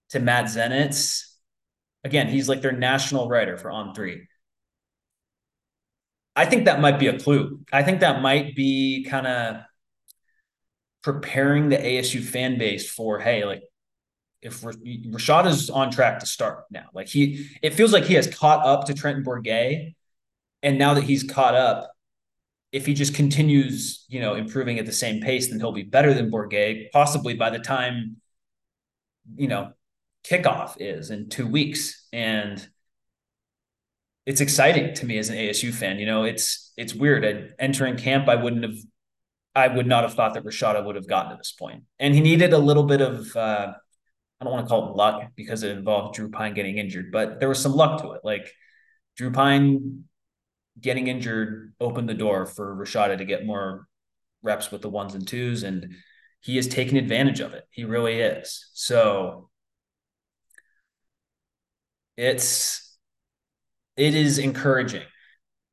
to 0.09 0.19
Matt 0.19 0.45
Zenitz, 0.45 1.23
again, 2.03 2.27
he's 2.27 2.49
like 2.49 2.61
their 2.61 2.73
national 2.73 3.29
writer 3.29 3.57
for 3.57 3.71
on 3.71 3.95
three. 3.95 4.27
I 6.35 6.45
think 6.45 6.65
that 6.65 6.81
might 6.81 6.99
be 6.99 7.07
a 7.07 7.17
clue. 7.17 7.61
I 7.71 7.83
think 7.83 8.01
that 8.01 8.21
might 8.21 8.55
be 8.55 9.05
kind 9.09 9.27
of 9.27 9.61
preparing 11.01 11.69
the 11.69 11.77
ASU 11.77 12.23
fan 12.23 12.57
base 12.57 12.89
for, 12.89 13.19
hey, 13.19 13.45
like 13.45 13.63
if 14.41 14.61
Rashad 14.61 15.47
is 15.47 15.69
on 15.69 15.91
track 15.91 16.19
to 16.19 16.25
start 16.25 16.65
now, 16.71 16.85
like 16.93 17.07
he, 17.07 17.47
it 17.61 17.73
feels 17.73 17.93
like 17.93 18.05
he 18.05 18.13
has 18.15 18.27
caught 18.27 18.65
up 18.65 18.85
to 18.85 18.93
Trenton 18.93 19.23
Bourguet, 19.23 19.95
and 20.63 20.77
now 20.77 20.93
that 20.93 21.03
he's 21.03 21.23
caught 21.23 21.55
up, 21.55 21.91
if 22.71 22.85
he 22.85 22.93
just 22.93 23.15
continues, 23.15 24.05
you 24.09 24.19
know, 24.19 24.35
improving 24.35 24.77
at 24.77 24.85
the 24.85 24.91
same 24.91 25.21
pace, 25.21 25.49
then 25.49 25.59
he'll 25.59 25.71
be 25.71 25.83
better 25.83 26.13
than 26.13 26.29
Bourguet 26.29 26.91
possibly 26.91 27.33
by 27.33 27.49
the 27.49 27.59
time, 27.59 28.17
you 29.35 29.47
know, 29.47 29.73
kickoff 30.23 30.75
is 30.79 31.09
in 31.09 31.29
two 31.29 31.47
weeks, 31.47 32.07
and 32.13 32.67
it's 34.25 34.41
exciting 34.41 34.93
to 34.93 35.05
me 35.05 35.17
as 35.17 35.29
an 35.29 35.37
ASU 35.37 35.73
fan. 35.73 35.97
You 35.97 36.05
know, 36.05 36.23
it's 36.23 36.71
it's 36.77 36.93
weird. 36.93 37.53
Entering 37.57 37.97
camp, 37.97 38.27
I 38.27 38.35
wouldn't 38.35 38.63
have, 38.63 38.77
I 39.55 39.67
would 39.67 39.87
not 39.87 40.03
have 40.03 40.13
thought 40.13 40.35
that 40.35 40.45
Rashada 40.45 40.85
would 40.85 40.95
have 40.95 41.07
gotten 41.07 41.31
to 41.31 41.37
this 41.37 41.51
point, 41.51 41.83
and 41.99 42.13
he 42.13 42.21
needed 42.21 42.53
a 42.53 42.57
little 42.57 42.83
bit 42.83 43.01
of. 43.01 43.35
Uh, 43.35 43.73
I 44.39 44.45
don't 44.45 44.53
want 44.53 44.65
to 44.65 44.69
call 44.69 44.89
it 44.89 44.95
luck 44.95 45.31
because 45.35 45.63
it 45.63 45.75
involved 45.75 46.15
Drew 46.15 46.29
Pyne 46.29 46.53
getting 46.53 46.77
injured, 46.77 47.11
but 47.11 47.39
there 47.39 47.49
was 47.49 47.59
some 47.59 47.73
luck 47.73 48.01
to 48.01 48.11
it. 48.11 48.21
Like 48.23 48.49
Drew 49.17 49.31
Pyne 49.31 50.05
getting 50.79 51.07
injured 51.07 51.73
opened 51.79 52.07
the 52.07 52.13
door 52.13 52.45
for 52.45 52.75
Rashada 52.75 53.17
to 53.17 53.25
get 53.25 53.45
more 53.45 53.87
reps 54.41 54.71
with 54.71 54.81
the 54.81 54.89
ones 54.89 55.13
and 55.13 55.27
twos, 55.27 55.63
and 55.63 55.93
he 56.39 56.55
has 56.55 56.67
taken 56.67 56.95
advantage 56.97 57.41
of 57.41 57.53
it. 57.53 57.65
He 57.71 57.83
really 57.83 58.19
is. 58.19 58.69
So 58.73 59.49
it's 62.15 62.97
it 63.97 64.15
is 64.15 64.37
encouraging. 64.37 65.03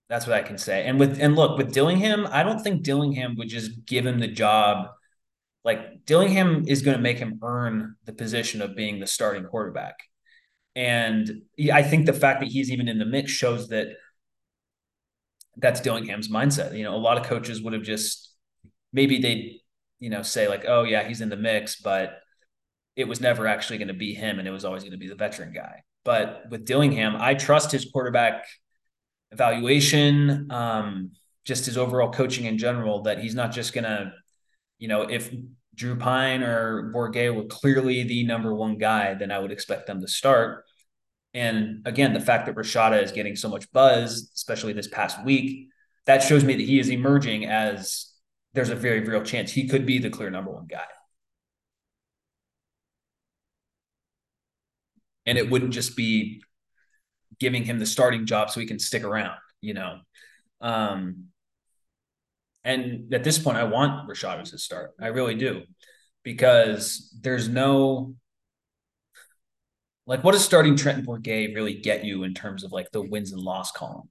That's 0.09 0.27
what 0.27 0.37
I 0.37 0.43
can 0.43 0.59
say. 0.59 0.87
And 0.87 1.01
with 1.01 1.21
and 1.21 1.35
look 1.35 1.59
with 1.59 1.73
Dillingham, 1.73 2.29
I 2.31 2.43
don't 2.43 2.61
think 2.61 2.83
Dillingham 2.83 3.37
would 3.37 3.49
just 3.49 3.85
give 3.87 4.07
him 4.07 4.21
the 4.21 4.29
job 4.29 4.89
like 5.67 6.07
Dillingham 6.07 6.65
is 6.69 6.83
going 6.83 6.97
to 6.97 7.03
make 7.03 7.19
him 7.19 7.41
earn 7.43 7.97
the 8.05 8.13
position 8.13 8.63
of 8.63 8.77
being 8.77 9.01
the 9.01 9.07
starting 9.07 9.45
quarterback. 9.45 9.97
And 10.77 11.43
I 11.73 11.83
think 11.83 12.07
the 12.07 12.13
fact 12.13 12.41
that 12.41 12.49
he's 12.49 12.71
even 12.71 12.87
in 12.87 12.99
the 13.01 13.05
mix 13.05 13.33
shows 13.33 13.69
that 13.71 13.89
that's 15.57 15.81
Dillingham's 15.81 16.29
mindset. 16.29 16.77
You 16.77 16.85
know, 16.85 16.95
a 16.95 16.99
lot 16.99 17.19
of 17.19 17.25
coaches 17.25 17.61
would 17.61 17.73
have 17.73 17.83
just 17.83 18.33
maybe 18.93 19.19
they, 19.19 19.61
you 19.99 20.09
know, 20.09 20.23
say 20.23 20.47
like, 20.47 20.65
"Oh 20.69 20.85
yeah, 20.85 21.09
he's 21.09 21.21
in 21.21 21.31
the 21.31 21.37
mix," 21.37 21.81
but 21.81 22.21
it 22.95 23.09
was 23.09 23.21
never 23.21 23.49
actually 23.49 23.79
going 23.79 23.89
to 23.89 23.95
be 23.95 24.15
him, 24.15 24.39
and 24.39 24.47
it 24.47 24.53
was 24.53 24.65
always 24.65 24.83
going 24.83 24.93
to 24.93 24.99
be 24.99 25.09
the 25.09 25.17
veteran 25.17 25.53
guy. 25.53 25.83
But 26.05 26.45
with 26.49 26.65
Dillingham, 26.65 27.17
I 27.19 27.35
trust 27.35 27.73
his 27.73 27.91
quarterback 27.93 28.47
evaluation, 29.37 30.51
um, 30.51 31.13
just 31.45 31.67
his 31.67 31.77
overall 31.77 32.11
coaching 32.11 32.47
in 32.47 32.59
general. 32.59 33.03
That 33.03 33.19
he's 33.19 33.35
not 33.35 33.53
just 33.53 33.73
going 33.73 33.85
to 33.85 34.13
you 34.79 34.89
know, 34.89 35.03
if 35.03 35.33
Drew 35.75 35.97
Pyne 35.97 36.43
or 36.43 36.93
Bourguet 36.95 37.35
were 37.35 37.45
clearly 37.45 38.03
the 38.03 38.25
number 38.25 38.55
one 38.55 38.79
guy, 38.79 39.15
then 39.15 39.31
I 39.31 39.39
would 39.39 39.53
expect 39.53 39.87
them 39.87 40.01
to 40.01 40.09
start. 40.09 40.65
And 41.35 41.87
again, 41.87 42.13
the 42.13 42.21
fact 42.21 42.47
that 42.47 42.55
Rashada 42.55 43.03
is 43.03 43.13
getting 43.13 43.37
so 43.37 43.49
much 43.49 43.71
buzz, 43.73 44.31
especially 44.35 44.73
this 44.73 44.89
past 44.89 45.23
week, 45.25 45.69
that 46.07 46.23
shows 46.23 46.45
me 46.45 46.55
that 46.55 46.63
he 46.63 46.79
is 46.79 46.89
emerging 46.89 47.47
as 47.47 48.13
there's 48.55 48.71
a 48.71 48.77
very 48.77 49.01
real 49.01 49.23
chance 49.23 49.53
he 49.53 49.69
could 49.69 49.85
be 49.85 49.99
the 49.99 50.09
clear 50.09 50.31
number 50.31 50.51
one 50.51 50.67
guy. 50.67 50.85
And 55.27 55.37
it 55.37 55.51
wouldn't 55.51 55.73
just 55.73 55.97
be 55.97 56.43
giving 57.39 57.65
him 57.65 57.79
the 57.79 57.87
starting 57.87 58.27
job 58.27 58.51
so 58.51 58.61
he 58.61 58.67
can 58.67 58.79
stick 58.79 59.05
around, 59.05 59.37
you 59.61 59.75
know. 59.75 59.99
Um, 60.61 61.27
and 62.65 63.13
at 63.15 63.25
this 63.25 63.39
point, 63.39 63.59
I 63.59 63.65
want 63.65 64.09
Rashad 64.09 64.51
to 64.51 64.59
start. 64.59 64.95
I 65.01 65.09
really 65.09 65.37
do, 65.37 65.63
because 66.23 67.17
there's 67.23 67.49
no 67.49 68.17
like 70.07 70.23
what 70.23 70.33
does 70.33 70.45
starting 70.45 70.77
Trenton 70.77 71.05
Bourguet 71.05 71.55
really 71.55 71.75
get 71.75 72.05
you 72.05 72.23
in 72.23 72.33
terms 72.33 72.65
of 72.65 72.73
like 72.73 72.91
the 72.93 73.03
wins 73.03 73.33
and 73.33 73.43
loss 73.43 73.73
column? 73.73 74.09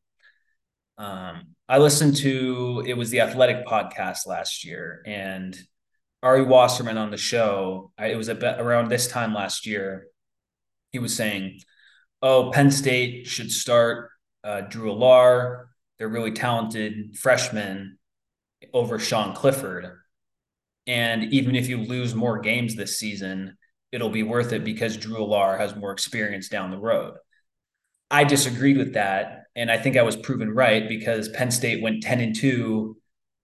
Um, 0.98 1.56
I 1.68 1.78
listened 1.80 2.18
to 2.18 2.84
it 2.86 2.96
was 2.96 3.10
the 3.10 3.22
Athletic 3.22 3.66
podcast 3.66 4.28
last 4.28 4.66
year, 4.66 5.02
and 5.06 5.58
Ari 6.22 6.44
Wasserman 6.44 6.98
on 6.98 7.12
the 7.12 7.18
show. 7.18 7.92
I, 7.98 8.08
it 8.08 8.18
was 8.18 8.30
around 8.30 8.90
this 8.90 9.08
time 9.08 9.34
last 9.34 9.66
year. 9.66 10.08
He 10.92 11.00
was 11.00 11.16
saying, 11.16 11.60
"Oh, 12.22 12.52
Penn 12.52 12.72
State 12.72 13.28
should 13.28 13.52
start 13.52 14.10
uh, 14.44 14.62
Drew 14.62 14.92
Allar. 14.92 15.66
They're 15.98 16.10
really 16.10 16.32
talented 16.32 17.18
freshmen." 17.18 17.98
over 18.74 19.00
Sean 19.00 19.34
Clifford. 19.34 19.98
And 20.88 21.34
even 21.34 21.56
if 21.56 21.68
you 21.68 21.78
lose 21.78 22.14
more 22.14 22.40
games 22.40 22.76
this 22.76 23.00
season, 23.00 23.58
it'll 23.92 24.10
be 24.10 24.24
worth 24.24 24.54
it 24.54 24.64
because 24.64 24.98
Drew 24.98 25.18
Allar 25.18 25.58
has 25.58 25.76
more 25.76 25.92
experience 25.92 26.50
down 26.50 26.72
the 26.72 26.78
road. 26.78 27.16
I 28.12 28.24
disagreed 28.24 28.78
with 28.78 28.94
that. 28.94 29.44
And 29.56 29.72
I 29.72 29.78
think 29.78 29.98
I 29.98 30.04
was 30.04 30.18
proven 30.18 30.54
right 30.54 30.88
because 30.88 31.30
Penn 31.30 31.50
State 31.50 31.82
went 31.82 32.04
10 32.04 32.20
and 32.20 32.36
2 32.36 32.98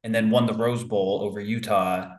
and 0.03 0.13
then 0.13 0.29
won 0.29 0.45
the 0.45 0.53
Rose 0.53 0.83
Bowl 0.83 1.21
over 1.23 1.39
Utah 1.39 2.09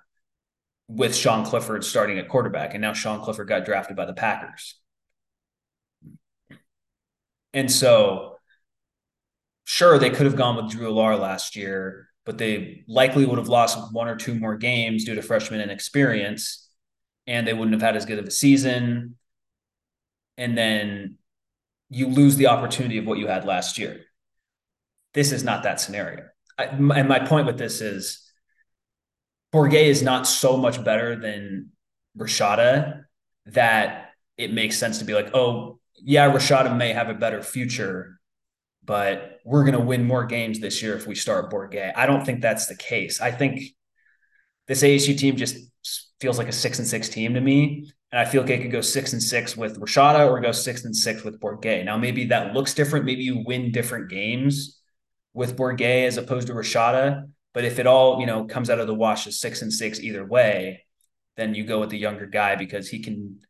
with 0.89 1.15
Sean 1.15 1.45
Clifford 1.45 1.85
starting 1.85 2.19
at 2.19 2.29
quarterback. 2.29 2.75
And 2.75 2.81
now 2.81 2.95
Sean 2.95 3.23
Clifford 3.23 3.49
got 3.49 3.65
drafted 3.65 3.97
by 3.97 4.07
the 4.07 4.15
Packers. 4.15 4.81
And 7.55 7.71
so, 7.71 8.39
sure, 9.65 9.99
they 9.99 10.11
could 10.11 10.27
have 10.27 10.37
gone 10.37 10.57
with 10.57 10.71
Drew 10.71 10.91
Allar 10.91 11.19
last 11.19 11.57
year 11.57 12.09
but 12.25 12.39
they 12.39 12.85
likely 12.87 13.27
would 13.27 13.39
have 13.39 13.49
lost 13.49 13.93
one 13.93 14.09
or 14.09 14.17
two 14.17 14.35
more 14.35 14.57
games 14.57 15.05
due 15.05 15.15
to 15.15 15.23
freshman 15.23 15.61
inexperience, 15.61 16.69
and 17.27 17.47
they 17.47 17.53
wouldn't 17.53 17.73
have 17.73 17.83
had 17.83 17.97
as 17.97 18.07
good 18.07 18.19
of 18.19 18.27
a 18.27 18.31
season. 18.31 19.17
And 20.39 20.57
then 20.57 21.19
you 21.91 22.07
lose 22.07 22.37
the 22.37 22.47
opportunity 22.47 22.99
of 22.99 23.07
what 23.07 23.19
you 23.19 23.27
had 23.27 23.45
last 23.45 23.79
year. 23.79 24.03
This 25.15 25.33
is 25.33 25.45
not 25.45 25.65
that 25.65 25.81
scenario. 25.81 26.25
I, 26.57 26.65
and 26.65 27.09
my 27.09 27.19
point 27.19 27.47
with 27.47 27.59
this 27.59 27.81
is 27.81 28.31
Bourguet 29.53 29.87
is 29.87 30.03
not 30.03 30.27
so 30.27 30.57
much 30.57 30.83
better 30.83 31.17
than 31.17 31.71
Rashada 32.17 33.05
that 33.47 34.11
it 34.39 34.53
makes 34.53 34.79
sense 34.79 34.99
to 34.99 35.05
be 35.05 35.13
like, 35.13 35.35
oh, 35.35 35.81
yeah, 36.05 36.31
Rashada 36.31 36.77
may 36.77 36.93
have 36.93 37.09
a 37.09 37.15
better 37.15 37.43
future, 37.43 38.19
but 38.85 39.41
we're 39.45 39.65
going 39.65 39.79
to 39.79 39.85
win 39.85 40.05
more 40.05 40.25
games 40.25 40.61
this 40.61 40.83
year 40.83 40.97
if 40.97 41.07
we 41.07 41.15
start 41.15 41.51
Bourguet. 41.51 41.93
I 41.97 42.07
don't 42.07 42.25
think 42.25 42.41
that's 42.41 42.67
the 42.67 42.77
case. 42.77 43.21
I 43.21 43.31
think 43.31 43.63
this 44.67 44.83
ASU 44.83 45.17
team 45.17 45.37
just 45.37 45.57
feels 46.21 46.39
like 46.39 46.49
a 46.49 46.53
six 46.53 46.79
and 46.79 46.87
six 46.87 47.09
team 47.09 47.35
to 47.35 47.41
me. 47.41 47.91
And 48.11 48.21
I 48.21 48.25
feel 48.25 48.43
like 48.43 48.51
it 48.51 48.63
could 48.63 48.73
go 48.73 48.81
six 48.81 49.13
and 49.13 49.23
six 49.23 49.57
with 49.57 49.81
Rashada 49.81 50.29
or 50.29 50.41
go 50.41 50.53
six 50.53 50.85
and 50.85 50.95
six 50.95 51.25
with 51.25 51.41
Bourguet. 51.41 51.85
Now, 51.85 51.97
maybe 51.97 52.27
that 52.27 52.53
looks 52.53 52.75
different. 52.75 53.07
Maybe 53.07 53.23
you 53.23 53.43
win 53.47 53.73
different 53.73 54.11
games 54.11 54.81
with 55.33 55.57
Bourguet 55.57 56.07
as 56.07 56.19
opposed 56.19 56.49
to 56.49 56.53
Rashada. 56.53 57.29
But 57.55 57.65
if 57.65 57.79
it 57.79 57.87
all, 57.87 58.21
you 58.21 58.27
know, 58.27 58.45
comes 58.45 58.71
out 58.71 58.81
of 58.81 58.87
the 58.87 58.95
wash 58.95 59.27
as 59.27 59.41
six 59.41 59.63
and 59.63 59.73
six 59.73 60.01
either 60.01 60.25
way, 60.25 60.85
then 61.37 61.55
you 61.55 61.65
go 61.65 61.81
with 61.81 61.91
the 61.91 61.99
younger 61.99 62.27
guy 62.27 62.57
because 62.57 62.89
he 62.89 63.03
can 63.03 63.41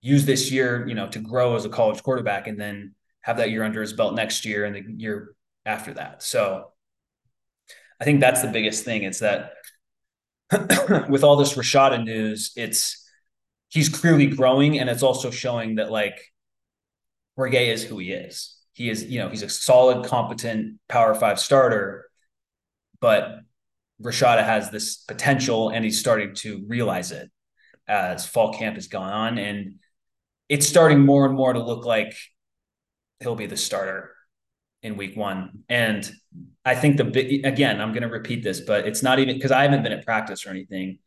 use 0.00 0.24
this 0.24 0.50
year, 0.50 0.86
you 0.86 0.94
know, 0.94 1.08
to 1.08 1.18
grow 1.18 1.56
as 1.56 1.64
a 1.64 1.68
college 1.68 2.02
quarterback 2.02 2.46
and 2.46 2.60
then 2.60 2.94
have 3.22 3.38
that 3.38 3.50
year 3.50 3.64
under 3.64 3.80
his 3.80 3.92
belt 3.92 4.14
next 4.14 4.44
year 4.44 4.64
and 4.64 4.74
the 4.74 4.84
year 4.96 5.34
after 5.66 5.92
that. 5.94 6.22
So 6.22 6.72
I 8.00 8.04
think 8.04 8.20
that's 8.20 8.42
the 8.42 8.48
biggest 8.48 8.84
thing. 8.84 9.02
It's 9.02 9.20
that 9.20 9.52
with 11.08 11.24
all 11.24 11.36
this 11.36 11.54
Rashada 11.54 12.02
news, 12.02 12.52
it's 12.56 13.04
he's 13.68 13.88
clearly 13.88 14.26
growing 14.26 14.78
and 14.78 14.88
it's 14.88 15.02
also 15.02 15.30
showing 15.30 15.76
that 15.76 15.90
like 15.90 16.18
Bourguet 17.36 17.68
is 17.68 17.84
who 17.84 17.98
he 17.98 18.12
is. 18.12 18.56
He 18.72 18.88
is, 18.88 19.04
you 19.04 19.18
know, 19.18 19.28
he's 19.28 19.42
a 19.42 19.48
solid, 19.48 20.06
competent 20.06 20.78
power 20.88 21.14
five 21.14 21.40
starter, 21.40 22.08
but 23.00 23.40
Rashada 24.02 24.44
has 24.44 24.70
this 24.70 24.96
potential 24.96 25.70
and 25.70 25.84
he's 25.84 25.98
starting 25.98 26.34
to 26.36 26.64
realize 26.68 27.10
it 27.10 27.30
as 27.88 28.26
fall 28.26 28.52
camp 28.54 28.76
has 28.76 28.86
gone 28.86 29.12
on. 29.12 29.38
And 29.38 29.74
it's 30.48 30.66
starting 30.66 31.00
more 31.00 31.26
and 31.26 31.34
more 31.34 31.52
to 31.52 31.62
look 31.62 31.84
like 31.84 32.16
he'll 33.20 33.34
be 33.34 33.46
the 33.46 33.56
starter 33.56 34.14
in 34.82 34.96
week 34.96 35.16
one. 35.16 35.64
And 35.68 36.10
I 36.64 36.74
think 36.74 36.96
the 36.96 37.04
big, 37.04 37.44
again, 37.44 37.80
I'm 37.80 37.92
going 37.92 38.02
to 38.02 38.08
repeat 38.08 38.44
this, 38.44 38.60
but 38.60 38.86
it's 38.86 39.02
not 39.02 39.18
even 39.18 39.36
because 39.36 39.50
I 39.50 39.62
haven't 39.62 39.82
been 39.82 39.92
at 39.92 40.04
practice 40.04 40.46
or 40.46 40.50
anything. 40.50 40.98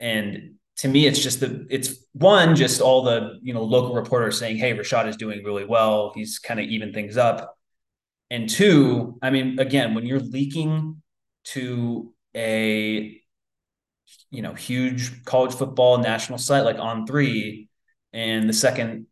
And 0.00 0.54
to 0.78 0.88
me, 0.88 1.06
it's 1.06 1.18
just 1.18 1.40
the, 1.40 1.66
it's 1.70 2.04
one, 2.12 2.54
just 2.56 2.80
all 2.80 3.02
the, 3.02 3.38
you 3.42 3.54
know, 3.54 3.62
local 3.62 3.94
reporters 3.94 4.38
saying, 4.38 4.58
Hey, 4.58 4.74
Rashad 4.74 5.08
is 5.08 5.16
doing 5.16 5.44
really 5.44 5.64
well. 5.64 6.12
He's 6.14 6.38
kind 6.38 6.60
of 6.60 6.66
even 6.66 6.92
things 6.92 7.16
up. 7.16 7.56
And 8.30 8.48
two, 8.48 9.18
I 9.22 9.30
mean, 9.30 9.58
again, 9.58 9.94
when 9.94 10.06
you're 10.06 10.20
leaking 10.20 11.02
to 11.44 12.14
a, 12.34 13.20
you 14.30 14.42
know, 14.42 14.54
huge 14.54 15.24
college 15.24 15.54
football 15.54 15.98
national 15.98 16.38
site 16.38 16.64
like 16.64 16.78
on 16.78 17.06
three, 17.06 17.68
and 18.12 18.48
the 18.48 18.52
second 18.52 19.06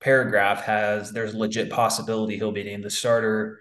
paragraph 0.00 0.62
has 0.62 1.12
there's 1.12 1.34
legit 1.34 1.70
possibility 1.70 2.36
he'll 2.36 2.52
be 2.52 2.64
named 2.64 2.84
the 2.84 2.90
starter 2.90 3.60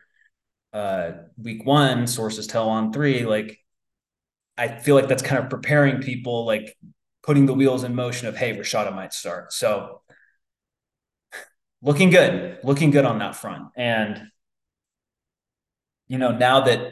uh, 0.75 1.12
week 1.42 1.66
one. 1.66 2.06
Sources 2.06 2.48
tell 2.48 2.70
on 2.70 2.92
three. 2.92 3.25
Like, 3.25 3.58
I 4.58 4.68
feel 4.68 4.96
like 4.96 5.08
that's 5.08 5.24
kind 5.24 5.42
of 5.42 5.50
preparing 5.50 6.02
people, 6.02 6.46
like 6.46 6.78
putting 7.24 7.46
the 7.46 7.54
wheels 7.54 7.84
in 7.84 7.96
motion 7.96 8.28
of 8.28 8.36
hey, 8.36 8.56
Rashada 8.56 8.94
might 8.94 9.14
start. 9.14 9.54
So 9.54 10.02
looking 11.82 12.10
good, 12.10 12.60
looking 12.64 12.92
good 12.92 13.06
on 13.06 13.20
that 13.20 13.36
front. 13.36 13.70
And 13.78 14.22
you 16.08 16.18
know, 16.18 16.32
now 16.32 16.62
that 16.62 16.92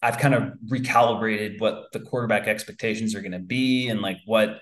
I've 0.00 0.18
kind 0.18 0.34
of 0.34 0.54
recalibrated 0.66 1.60
what 1.60 1.92
the 1.92 2.00
quarterback 2.00 2.48
expectations 2.48 3.14
are 3.14 3.20
going 3.20 3.32
to 3.32 3.38
be 3.38 3.88
and 3.88 4.00
like 4.00 4.18
what 4.24 4.60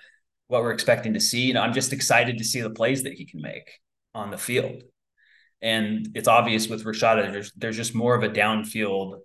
what 0.50 0.62
we're 0.62 0.72
expecting 0.72 1.14
to 1.14 1.20
see. 1.20 1.52
Know, 1.52 1.62
I'm 1.62 1.72
just 1.72 1.92
excited 1.92 2.38
to 2.38 2.44
see 2.44 2.60
the 2.60 2.70
plays 2.70 3.04
that 3.04 3.12
he 3.12 3.24
can 3.24 3.40
make 3.40 3.70
on 4.14 4.30
the 4.30 4.36
field. 4.36 4.82
And 5.62 6.08
it's 6.14 6.26
obvious 6.26 6.68
with 6.68 6.84
Rashada, 6.84 7.30
there's 7.30 7.52
there's 7.52 7.76
just 7.76 7.94
more 7.94 8.14
of 8.14 8.24
a 8.24 8.28
downfield 8.28 9.20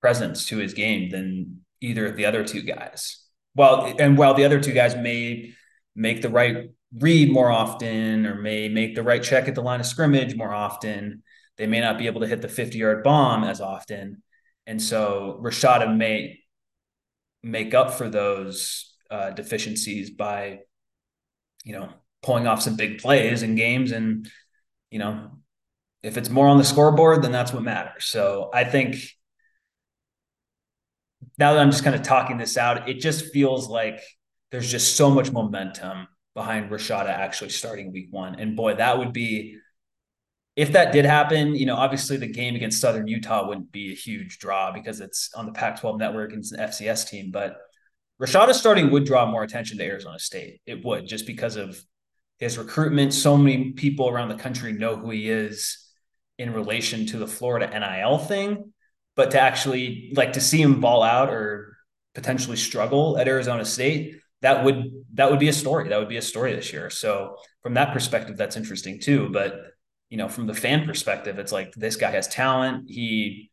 presence 0.00 0.46
to 0.46 0.56
his 0.56 0.74
game 0.74 1.10
than 1.10 1.60
either 1.80 2.06
of 2.06 2.16
the 2.16 2.24
other 2.24 2.44
two 2.44 2.62
guys. 2.62 3.22
Well, 3.54 3.94
and 3.98 4.16
while 4.16 4.34
the 4.34 4.44
other 4.44 4.60
two 4.60 4.72
guys 4.72 4.96
may 4.96 5.52
make 5.94 6.22
the 6.22 6.30
right 6.30 6.70
read 6.98 7.30
more 7.30 7.50
often 7.50 8.24
or 8.24 8.36
may 8.36 8.68
make 8.68 8.94
the 8.94 9.02
right 9.02 9.22
check 9.22 9.46
at 9.46 9.54
the 9.54 9.62
line 9.62 9.80
of 9.80 9.86
scrimmage 9.86 10.36
more 10.36 10.54
often, 10.54 11.22
they 11.58 11.66
may 11.66 11.80
not 11.80 11.98
be 11.98 12.06
able 12.06 12.22
to 12.22 12.26
hit 12.26 12.40
the 12.40 12.48
50 12.48 12.78
yard 12.78 13.02
bomb 13.02 13.44
as 13.44 13.60
often. 13.60 14.22
And 14.66 14.80
so 14.80 15.38
Rashada 15.42 15.94
may 15.94 16.38
make 17.42 17.74
up 17.74 17.92
for 17.92 18.08
those 18.08 18.87
uh, 19.10 19.30
deficiencies 19.30 20.10
by, 20.10 20.60
you 21.64 21.72
know, 21.72 21.90
pulling 22.22 22.46
off 22.46 22.62
some 22.62 22.76
big 22.76 22.98
plays 22.98 23.42
in 23.42 23.54
games. 23.54 23.92
And, 23.92 24.30
you 24.90 24.98
know, 24.98 25.30
if 26.02 26.16
it's 26.16 26.30
more 26.30 26.48
on 26.48 26.58
the 26.58 26.64
scoreboard, 26.64 27.22
then 27.22 27.32
that's 27.32 27.52
what 27.52 27.62
matters. 27.62 28.04
So 28.04 28.50
I 28.52 28.64
think 28.64 28.96
now 31.38 31.52
that 31.52 31.60
I'm 31.60 31.70
just 31.70 31.84
kind 31.84 31.96
of 31.96 32.02
talking 32.02 32.38
this 32.38 32.56
out, 32.56 32.88
it 32.88 33.00
just 33.00 33.32
feels 33.32 33.68
like 33.68 34.00
there's 34.50 34.70
just 34.70 34.96
so 34.96 35.10
much 35.10 35.32
momentum 35.32 36.08
behind 36.34 36.70
Rashada 36.70 37.08
actually 37.08 37.50
starting 37.50 37.92
week 37.92 38.08
one. 38.10 38.36
And 38.36 38.56
boy, 38.56 38.74
that 38.74 38.98
would 38.98 39.12
be 39.12 39.58
if 40.58 40.72
that 40.72 40.92
did 40.92 41.04
happen, 41.04 41.54
you 41.54 41.66
know, 41.66 41.76
obviously 41.76 42.16
the 42.16 42.26
game 42.26 42.56
against 42.56 42.80
Southern 42.80 43.06
Utah 43.06 43.46
wouldn't 43.46 43.70
be 43.70 43.92
a 43.92 43.94
huge 43.94 44.40
draw 44.40 44.72
because 44.72 45.00
it's 45.00 45.32
on 45.34 45.46
the 45.46 45.52
Pac 45.52 45.80
12 45.80 45.98
network 45.98 46.32
and 46.32 46.40
it's 46.40 46.50
an 46.50 46.58
FCS 46.58 47.08
team. 47.08 47.30
But 47.30 47.58
Rashada 48.20 48.52
starting 48.52 48.90
would 48.90 49.04
draw 49.04 49.26
more 49.26 49.42
attention 49.42 49.78
to 49.78 49.84
Arizona 49.84 50.18
State. 50.18 50.60
It 50.66 50.84
would 50.84 51.06
just 51.06 51.26
because 51.26 51.56
of 51.56 51.80
his 52.38 52.58
recruitment. 52.58 53.12
So 53.14 53.36
many 53.36 53.72
people 53.72 54.08
around 54.08 54.28
the 54.28 54.36
country 54.36 54.72
know 54.72 54.96
who 54.96 55.10
he 55.10 55.28
is 55.28 55.84
in 56.38 56.52
relation 56.52 57.06
to 57.06 57.18
the 57.18 57.26
Florida 57.26 57.68
NIL 57.68 58.18
thing, 58.18 58.72
but 59.16 59.32
to 59.32 59.40
actually 59.40 60.12
like 60.14 60.34
to 60.34 60.40
see 60.40 60.60
him 60.60 60.80
ball 60.80 61.02
out 61.02 61.30
or 61.30 61.76
potentially 62.14 62.56
struggle 62.56 63.18
at 63.18 63.28
Arizona 63.28 63.64
State, 63.64 64.16
that 64.40 64.64
would 64.64 64.84
that 65.14 65.30
would 65.30 65.40
be 65.40 65.48
a 65.48 65.52
story. 65.52 65.88
That 65.88 65.98
would 65.98 66.08
be 66.08 66.16
a 66.16 66.22
story 66.22 66.54
this 66.54 66.72
year. 66.72 66.90
So 66.90 67.36
from 67.62 67.74
that 67.74 67.92
perspective, 67.92 68.36
that's 68.36 68.56
interesting 68.56 69.00
too. 69.00 69.28
But 69.30 69.54
you 70.10 70.16
know, 70.16 70.28
from 70.28 70.46
the 70.46 70.54
fan 70.54 70.86
perspective, 70.86 71.38
it's 71.38 71.52
like 71.52 71.72
this 71.74 71.96
guy 71.96 72.10
has 72.12 72.28
talent. 72.28 72.88
He 72.88 73.50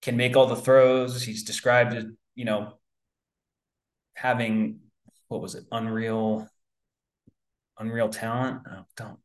can 0.00 0.16
make 0.16 0.36
all 0.36 0.46
the 0.46 0.56
throws. 0.56 1.22
He's 1.22 1.44
described 1.44 1.94
as, 1.94 2.04
you 2.34 2.44
know, 2.44 2.78
having 4.14 4.80
what 5.28 5.40
was 5.40 5.54
it 5.54 5.64
unreal 5.72 6.48
unreal 7.78 8.08
talent? 8.08 8.62
Oh, 8.70 8.84
don't. 8.96 9.18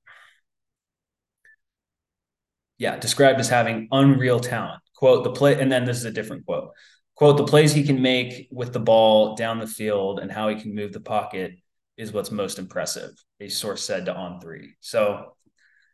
Yeah 2.78 2.98
described 2.98 3.40
as 3.40 3.50
having 3.50 3.88
unreal 3.92 4.40
talent. 4.40 4.82
Quote 4.96 5.24
the 5.24 5.32
play 5.32 5.60
and 5.60 5.72
then 5.72 5.86
this 5.86 5.98
is 5.98 6.06
a 6.06 6.12
different 6.12 6.46
quote. 6.46 6.72
Quote 7.16 7.38
the 7.38 7.46
plays 7.46 7.74
he 7.74 7.84
can 7.84 8.02
make 8.02 8.48
with 8.52 8.74
the 8.74 8.80
ball 8.80 9.36
down 9.36 9.60
the 9.60 9.68
field 9.68 10.20
and 10.20 10.32
how 10.32 10.50
he 10.50 10.56
can 10.56 10.76
move 10.76 10.94
the 10.94 11.00
pocket 11.00 11.54
is 11.98 12.14
what's 12.14 12.32
most 12.32 12.60
impressive 12.60 13.12
a 13.40 13.50
source 13.50 13.84
said 13.84 14.06
to 14.06 14.16
on 14.16 14.40
three. 14.40 14.76
So 14.80 15.36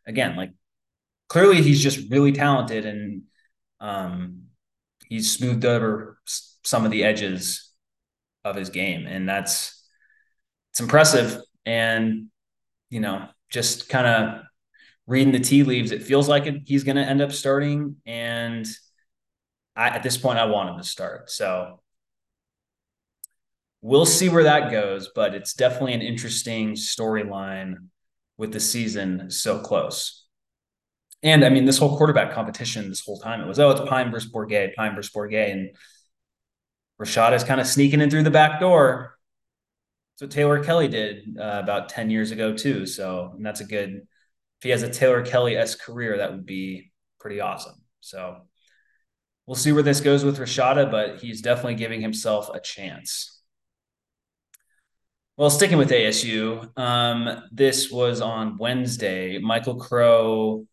again 0.06 0.36
like 0.36 0.52
clearly 1.28 1.62
he's 1.62 1.82
just 1.82 2.10
really 2.10 2.32
talented 2.32 2.86
and 2.86 3.22
um 3.80 4.44
he's 5.08 5.32
smoothed 5.32 5.64
over 5.64 6.18
some 6.26 6.84
of 6.84 6.90
the 6.90 7.04
edges 7.04 7.63
of 8.44 8.56
his 8.56 8.70
game. 8.70 9.06
And 9.06 9.28
that's 9.28 9.82
it's 10.70 10.80
impressive. 10.80 11.40
And, 11.64 12.26
you 12.90 13.00
know, 13.00 13.28
just 13.48 13.88
kind 13.88 14.06
of 14.06 14.42
reading 15.06 15.32
the 15.32 15.40
tea 15.40 15.62
leaves, 15.62 15.92
it 15.92 16.02
feels 16.02 16.28
like 16.28 16.46
it, 16.46 16.62
he's 16.66 16.84
going 16.84 16.96
to 16.96 17.02
end 17.04 17.22
up 17.22 17.32
starting. 17.32 17.96
And 18.06 18.66
I, 19.76 19.88
at 19.88 20.02
this 20.02 20.16
point, 20.16 20.38
I 20.38 20.46
want 20.46 20.70
him 20.70 20.78
to 20.78 20.84
start. 20.84 21.30
So 21.30 21.80
we'll 23.82 24.06
see 24.06 24.28
where 24.28 24.44
that 24.44 24.70
goes, 24.70 25.10
but 25.14 25.34
it's 25.34 25.54
definitely 25.54 25.94
an 25.94 26.02
interesting 26.02 26.72
storyline 26.72 27.74
with 28.36 28.52
the 28.52 28.60
season 28.60 29.30
so 29.30 29.60
close. 29.60 30.26
And 31.22 31.44
I 31.44 31.48
mean, 31.48 31.64
this 31.64 31.78
whole 31.78 31.96
quarterback 31.96 32.32
competition, 32.32 32.88
this 32.88 33.04
whole 33.04 33.18
time, 33.18 33.40
it 33.40 33.46
was, 33.46 33.58
oh, 33.58 33.70
it's 33.70 33.88
Pyne 33.88 34.10
versus 34.10 34.30
Bourguet, 34.30 34.74
Pyne 34.74 34.94
versus 34.94 35.12
Bourguet. 35.14 35.52
And 35.52 35.70
Rashad 37.00 37.34
is 37.34 37.44
kind 37.44 37.60
of 37.60 37.66
sneaking 37.66 38.00
in 38.00 38.10
through 38.10 38.22
the 38.22 38.30
back 38.30 38.60
door. 38.60 39.18
So 40.16 40.26
Taylor 40.26 40.62
Kelly 40.62 40.88
did 40.88 41.36
uh, 41.38 41.60
about 41.62 41.88
10 41.88 42.10
years 42.10 42.30
ago, 42.30 42.54
too. 42.54 42.86
So 42.86 43.34
that's 43.40 43.60
a 43.60 43.64
good, 43.64 43.94
if 43.94 44.62
he 44.62 44.70
has 44.70 44.82
a 44.82 44.90
Taylor 44.90 45.24
Kelly 45.24 45.56
S 45.56 45.74
career, 45.74 46.18
that 46.18 46.30
would 46.30 46.46
be 46.46 46.92
pretty 47.18 47.40
awesome. 47.40 47.74
So 48.00 48.42
we'll 49.46 49.56
see 49.56 49.72
where 49.72 49.82
this 49.82 50.00
goes 50.00 50.24
with 50.24 50.38
Rashada, 50.38 50.90
but 50.90 51.20
he's 51.20 51.42
definitely 51.42 51.74
giving 51.74 52.00
himself 52.00 52.48
a 52.54 52.60
chance. 52.60 53.40
Well, 55.36 55.50
sticking 55.50 55.78
with 55.78 55.90
ASU, 55.90 56.78
um, 56.78 57.42
this 57.50 57.90
was 57.90 58.20
on 58.20 58.56
Wednesday. 58.56 59.38
Michael 59.38 59.74
Crow, 59.74 60.64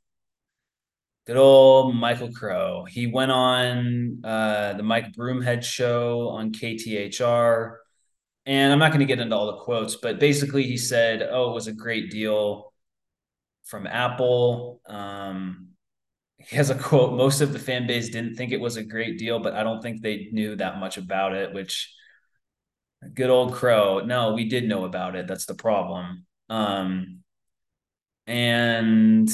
good 1.31 1.39
old 1.39 1.95
Michael 1.95 2.29
Crow. 2.29 2.83
He 2.83 3.07
went 3.07 3.31
on 3.31 4.19
uh, 4.21 4.73
the 4.73 4.83
Mike 4.83 5.13
Broomhead 5.13 5.63
show 5.63 6.27
on 6.27 6.51
KTAR. 6.51 7.77
And 8.45 8.73
I'm 8.73 8.79
not 8.79 8.89
going 8.89 8.99
to 8.99 9.05
get 9.05 9.19
into 9.19 9.33
all 9.33 9.45
the 9.45 9.63
quotes, 9.63 9.95
but 9.95 10.19
basically 10.19 10.63
he 10.63 10.75
said, 10.75 11.21
Oh, 11.21 11.51
it 11.51 11.53
was 11.53 11.67
a 11.67 11.71
great 11.71 12.11
deal 12.11 12.73
from 13.63 13.87
Apple. 13.87 14.81
Um, 14.87 15.69
he 16.35 16.57
has 16.57 16.69
a 16.69 16.75
quote 16.75 17.13
Most 17.13 17.39
of 17.39 17.53
the 17.53 17.59
fan 17.59 17.87
base 17.87 18.09
didn't 18.09 18.35
think 18.35 18.51
it 18.51 18.59
was 18.59 18.75
a 18.75 18.83
great 18.83 19.17
deal, 19.17 19.39
but 19.39 19.53
I 19.53 19.63
don't 19.63 19.81
think 19.81 20.01
they 20.01 20.27
knew 20.33 20.57
that 20.57 20.79
much 20.79 20.97
about 20.97 21.33
it, 21.33 21.53
which 21.53 21.95
Good 23.13 23.29
old 23.29 23.53
Crow. 23.53 24.01
No, 24.01 24.33
we 24.33 24.49
did 24.49 24.67
know 24.67 24.83
about 24.83 25.15
it. 25.15 25.27
That's 25.27 25.45
the 25.45 25.55
problem. 25.55 26.25
Um, 26.49 27.19
and 28.27 29.29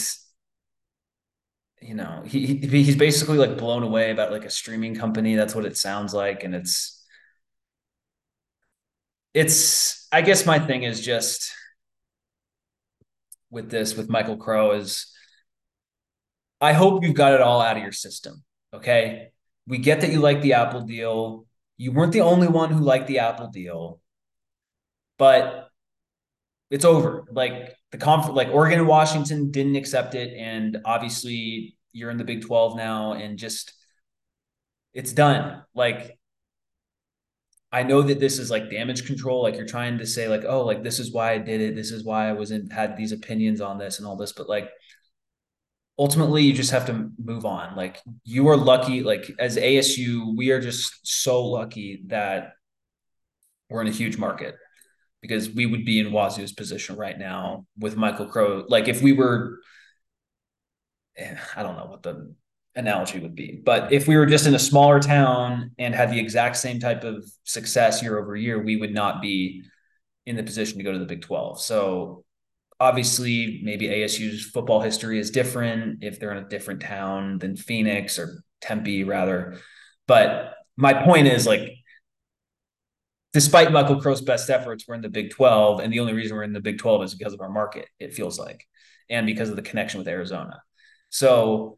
you 1.82 1.96
know, 1.96 2.24
he, 2.26 2.46
he 2.46 2.84
he's 2.84 2.96
basically 2.96 3.38
like 3.38 3.58
blown 3.58 3.84
away 3.84 4.12
about 4.12 4.32
like 4.32 4.46
a 4.46 4.50
streaming 4.50 4.96
company. 4.96 5.36
That's 5.36 5.56
what 5.56 5.66
it 5.66 5.78
sounds 5.78 6.14
like, 6.14 6.44
and 6.44 6.56
it's 6.56 7.06
it's. 9.34 10.08
I 10.12 10.22
guess 10.22 10.46
my 10.46 10.60
thing 10.60 10.84
is 10.84 11.02
just 11.02 11.52
with 13.50 13.70
this 13.70 13.96
with 13.96 14.10
Michael 14.10 14.38
Crow 14.38 14.72
is 14.72 15.14
I 16.60 16.74
hope 16.74 17.04
you've 17.04 17.16
got 17.16 17.34
it 17.34 17.42
all 17.42 17.62
out 17.62 17.78
of 17.78 17.84
your 17.84 17.92
system. 17.92 18.44
Okay. 18.74 19.30
We 19.68 19.78
get 19.78 20.02
that 20.02 20.12
you 20.12 20.20
like 20.20 20.42
the 20.42 20.54
Apple 20.54 20.82
deal. 20.82 21.46
You 21.78 21.92
weren't 21.92 22.14
the 22.14 22.22
only 22.22 22.48
one 22.48 22.72
who 22.72 22.80
liked 22.80 23.08
the 23.08 23.20
Apple 23.20 23.48
deal, 23.48 24.02
but 25.18 25.67
it's 26.70 26.86
over. 26.86 27.26
Like 27.32 27.76
the 27.92 27.98
conf, 27.98 28.30
like 28.30 28.50
Oregon 28.50 28.80
and 28.80 28.88
Washington 28.88 29.52
didn't 29.52 29.76
accept 29.76 30.16
it, 30.16 30.34
and 30.38 30.78
obviously 30.86 31.78
you're 31.94 32.12
in 32.12 32.18
the 32.18 32.24
Big 32.24 32.46
Twelve 32.46 32.76
now, 32.76 33.14
and 33.14 33.38
just 33.38 33.74
it's 34.94 35.14
done. 35.14 35.64
Like 35.74 36.18
I 37.72 37.84
know 37.84 38.02
that 38.02 38.20
this 38.20 38.40
is 38.40 38.50
like 38.50 38.70
damage 38.70 39.06
control. 39.06 39.44
Like 39.44 39.56
you're 39.56 39.66
trying 39.66 39.98
to 40.00 40.06
say 40.06 40.28
like, 40.28 40.44
oh, 40.48 40.66
like 40.66 40.84
this 40.84 41.00
is 41.00 41.12
why 41.14 41.34
I 41.34 41.38
did 41.38 41.62
it. 41.62 41.76
This 41.76 41.92
is 41.92 42.04
why 42.04 42.30
I 42.30 42.34
was 42.34 42.52
in 42.52 42.70
had 42.70 42.98
these 42.98 43.12
opinions 43.12 43.62
on 43.62 43.78
this 43.78 44.00
and 44.00 44.08
all 44.08 44.18
this, 44.18 44.34
but 44.34 44.50
like 44.50 44.70
ultimately 46.00 46.44
you 46.44 46.54
just 46.54 46.72
have 46.72 46.86
to 46.88 47.12
move 47.24 47.46
on. 47.46 47.76
Like 47.76 48.02
you 48.24 48.48
are 48.50 48.58
lucky, 48.58 49.04
like 49.04 49.32
as 49.40 49.58
ASU, 49.58 50.36
we 50.36 50.52
are 50.52 50.62
just 50.62 51.00
so 51.04 51.46
lucky 51.46 52.04
that 52.08 52.54
we're 53.70 53.82
in 53.82 53.88
a 53.88 53.92
huge 53.92 54.18
market 54.18 54.56
because 55.22 55.50
we 55.50 55.66
would 55.66 55.86
be 55.86 56.00
in 56.00 56.12
Wazoo's 56.12 56.54
position 56.54 56.96
right 56.96 57.18
now 57.18 57.66
with 57.78 57.96
Michael 57.96 58.28
Crow. 58.28 58.66
Like 58.68 58.88
if 58.88 59.02
we 59.02 59.14
were, 59.14 59.60
eh, 61.18 61.36
I 61.56 61.64
don't 61.64 61.76
know 61.76 61.86
what 61.86 62.04
the 62.04 62.34
analogy 62.76 63.20
would 63.20 63.36
be, 63.36 63.62
but 63.64 63.92
if 63.92 64.08
we 64.08 64.16
were 64.16 64.26
just 64.26 64.46
in 64.46 64.54
a 64.54 64.60
smaller 64.60 65.00
town 65.00 65.72
and 65.78 65.96
had 65.96 66.12
the 66.12 66.20
exact 66.20 66.58
same 66.58 66.80
type 66.80 67.04
of 67.04 67.26
success 67.44 68.04
year 68.04 68.20
over 68.20 68.36
year, 68.36 68.62
we 68.62 68.76
would 68.76 68.94
not 68.94 69.22
be 69.22 69.64
in 70.26 70.36
the 70.36 70.44
position 70.44 70.78
to 70.78 70.84
go 70.84 70.92
to 70.92 71.00
the 71.00 71.06
Big 71.06 71.22
12. 71.22 71.62
So 71.62 72.24
obviously 72.80 73.62
maybe 73.64 73.88
ASU's 73.88 74.46
football 74.46 74.82
history 74.82 75.20
is 75.20 75.32
different 75.32 76.04
if 76.04 76.20
they're 76.20 76.32
in 76.32 76.44
a 76.44 76.48
different 76.48 76.82
town 76.82 77.40
than 77.40 77.56
Phoenix 77.56 78.20
or 78.20 78.44
Tempe 78.62 79.04
rather. 79.04 79.58
But 80.08 80.54
my 80.76 80.94
point 80.94 81.28
is 81.28 81.48
like 81.48 81.77
despite 83.38 83.72
Michael 83.72 84.02
Crow's 84.02 84.22
best 84.22 84.50
efforts, 84.50 84.86
we're 84.88 84.96
in 84.96 85.02
the 85.02 85.10
Big 85.10 85.30
12 85.30 85.80
and 85.80 85.94
the 85.94 86.00
only 86.00 86.14
reason 86.14 86.36
we're 86.36 86.42
in 86.42 86.54
the 86.54 86.60
Big 86.60 86.80
12 86.80 87.04
is 87.04 87.14
because 87.14 87.34
of 87.34 87.42
our 87.42 87.52
market, 87.52 87.88
it 88.00 88.16
feels 88.16 88.40
like, 88.40 88.66
and 89.12 89.28
because 89.28 89.52
of 89.52 89.56
the 89.56 89.62
connection 89.62 90.00
with 90.00 90.08
Arizona. 90.08 90.60
So 91.10 91.78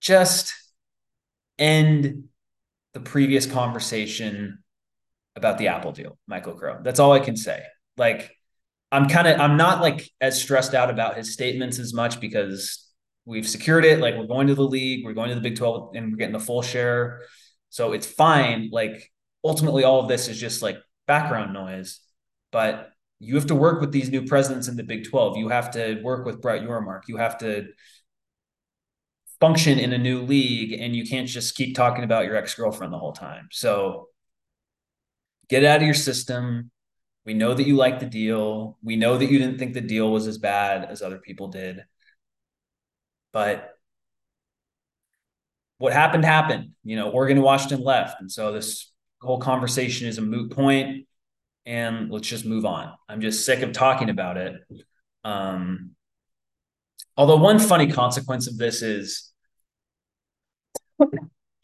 just 0.00 0.54
end 1.58 2.28
the 2.94 3.00
previous 3.00 3.44
conversation 3.44 4.62
about 5.34 5.58
the 5.58 5.66
Apple 5.66 5.90
deal, 5.90 6.16
Michael 6.28 6.54
Crow. 6.54 6.78
That's 6.84 7.00
all 7.00 7.10
I 7.10 7.18
can 7.18 7.36
say. 7.36 7.60
Like 7.96 8.30
I'm 8.92 9.08
kind 9.08 9.26
of 9.26 9.40
I'm 9.40 9.56
not 9.56 9.82
like 9.82 10.08
as 10.20 10.40
stressed 10.40 10.74
out 10.74 10.90
about 10.90 11.16
his 11.16 11.32
statements 11.32 11.80
as 11.80 11.92
much 11.92 12.20
because 12.20 12.88
we've 13.24 13.48
secured 13.48 13.84
it. 13.84 13.98
Like 13.98 14.14
we're 14.14 14.28
going 14.28 14.46
to 14.46 14.54
the 14.54 14.62
league, 14.62 15.04
we're 15.04 15.12
going 15.12 15.30
to 15.30 15.34
the 15.34 15.40
Big 15.40 15.56
12 15.56 15.96
and 15.96 16.12
we're 16.12 16.18
getting 16.18 16.34
the 16.34 16.38
full 16.38 16.62
share. 16.62 17.22
So 17.68 17.94
it's 17.94 18.06
fine. 18.06 18.68
Like 18.70 19.10
ultimately 19.44 19.84
all 19.84 20.00
of 20.00 20.08
this 20.08 20.28
is 20.28 20.38
just 20.38 20.62
like 20.62 20.76
background 21.06 21.52
noise. 21.52 22.00
But 22.50 22.90
you 23.18 23.34
have 23.34 23.46
to 23.46 23.54
work 23.54 23.80
with 23.80 23.92
these 23.92 24.10
new 24.10 24.24
presidents 24.24 24.68
in 24.68 24.76
the 24.76 24.84
Big 24.84 25.08
12. 25.08 25.36
You 25.36 25.48
have 25.48 25.70
to 25.72 26.00
work 26.02 26.24
with 26.24 26.40
Brett 26.40 26.62
Yormark. 26.62 27.02
You 27.08 27.16
have 27.16 27.38
to 27.38 27.68
function 29.40 29.78
in 29.78 29.92
a 29.92 29.98
new 29.98 30.22
league 30.22 30.72
and 30.72 30.96
you 30.96 31.06
can't 31.06 31.28
just 31.28 31.56
keep 31.56 31.76
talking 31.76 32.04
about 32.04 32.24
your 32.24 32.36
ex-girlfriend 32.36 32.92
the 32.92 32.98
whole 32.98 33.12
time. 33.12 33.48
So 33.52 34.08
get 35.48 35.64
out 35.64 35.76
of 35.76 35.82
your 35.82 35.94
system 35.94 36.70
we 37.28 37.34
know 37.34 37.52
that 37.52 37.66
you 37.66 37.76
like 37.76 38.00
the 38.00 38.06
deal. 38.06 38.78
We 38.82 38.96
know 38.96 39.18
that 39.18 39.30
you 39.30 39.38
didn't 39.38 39.58
think 39.58 39.74
the 39.74 39.82
deal 39.82 40.10
was 40.10 40.26
as 40.26 40.38
bad 40.38 40.86
as 40.90 41.02
other 41.02 41.18
people 41.18 41.48
did. 41.48 41.84
But 43.34 43.74
what 45.76 45.92
happened 45.92 46.24
happened. 46.24 46.70
You 46.84 46.96
know, 46.96 47.10
Oregon 47.10 47.36
and 47.36 47.44
Washington 47.44 47.84
left. 47.84 48.22
And 48.22 48.32
so 48.32 48.52
this 48.52 48.90
whole 49.20 49.40
conversation 49.40 50.06
is 50.08 50.18
a 50.18 50.22
moot 50.22 50.52
point 50.52 51.06
and 51.66 52.10
let's 52.10 52.28
just 52.28 52.44
move 52.44 52.64
on. 52.64 52.92
I'm 53.08 53.20
just 53.20 53.44
sick 53.44 53.62
of 53.62 53.72
talking 53.72 54.10
about 54.10 54.36
it. 54.36 54.54
Um, 55.24 55.92
although 57.16 57.36
one 57.36 57.58
funny 57.58 57.90
consequence 57.90 58.46
of 58.46 58.56
this 58.56 58.82
is 58.82 59.32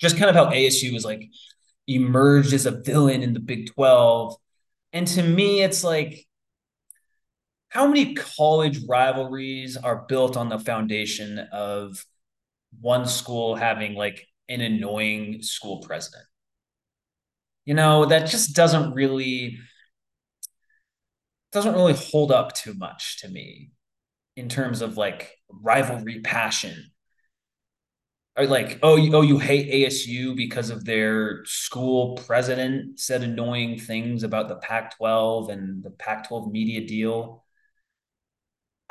just 0.01 0.19
kind 0.19 0.29
of 0.29 0.35
how 0.35 0.51
ASU 0.51 0.93
was 0.93 1.05
like 1.05 1.25
emerged 1.87 2.53
as 2.53 2.67
a 2.67 2.83
villain 2.83 3.23
in 3.23 3.33
the 3.33 3.41
Big 3.41 3.73
12 3.73 4.37
and 4.95 5.09
to 5.09 5.23
me, 5.25 5.61
it's 5.61 5.83
like, 5.83 6.25
how 7.69 7.89
many 7.89 8.15
college 8.15 8.79
rivalries 8.89 9.77
are 9.77 10.07
built 10.09 10.37
on 10.37 10.49
the 10.49 10.59
foundation 10.61 11.41
of 11.51 12.07
one 12.81 13.05
school 13.05 13.57
having 13.57 13.95
like 13.95 14.25
an 14.49 14.61
annoying 14.61 15.43
school 15.43 15.81
president? 15.81 16.25
You 17.65 17.75
know, 17.75 18.07
that 18.07 18.27
just 18.29 18.55
doesn't 18.55 18.93
really 18.93 19.59
doesn't 21.53 21.75
really 21.75 21.95
hold 21.95 22.33
up 22.33 22.53
too 22.53 22.75
much 22.75 23.21
to 23.21 23.29
me 23.29 23.71
in 24.37 24.49
terms 24.49 24.83
of 24.83 24.97
like 24.97 25.31
rivalry 25.49 26.21
passion 26.21 26.91
are 28.37 28.47
like, 28.47 28.81
oh, 28.83 28.97
you, 28.97 29.15
oh, 29.15 29.23
you 29.23 29.39
hate 29.39 29.71
ASU 29.73 30.35
because 30.35 30.71
of 30.71 30.85
their 30.85 31.45
school 31.45 32.17
president 32.27 32.99
said 32.99 33.23
annoying 33.23 33.79
things 33.79 34.25
about 34.25 34.49
the 34.49 34.57
Pac-12 34.57 35.51
and 35.51 35.83
the 35.85 35.91
Pac-12 35.91 36.51
media 36.51 36.85
deal. 36.87 37.45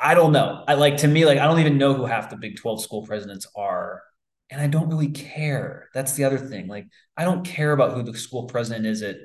I 0.00 0.14
don't 0.14 0.32
know. 0.32 0.64
I 0.66 0.74
like 0.74 0.98
to 0.98 1.08
me, 1.08 1.24
like 1.24 1.38
I 1.38 1.46
don't 1.46 1.60
even 1.60 1.78
know 1.78 1.94
who 1.94 2.04
half 2.06 2.30
the 2.30 2.36
Big 2.36 2.56
12 2.56 2.82
school 2.82 3.06
presidents 3.06 3.46
are. 3.54 4.02
And 4.50 4.60
I 4.60 4.66
don't 4.66 4.88
really 4.88 5.10
care. 5.10 5.88
That's 5.94 6.12
the 6.12 6.24
other 6.24 6.38
thing. 6.38 6.68
Like, 6.68 6.86
I 7.16 7.24
don't 7.24 7.44
care 7.44 7.72
about 7.72 7.94
who 7.94 8.02
the 8.02 8.16
school 8.16 8.44
president 8.44 8.86
is 8.86 9.02
at 9.02 9.16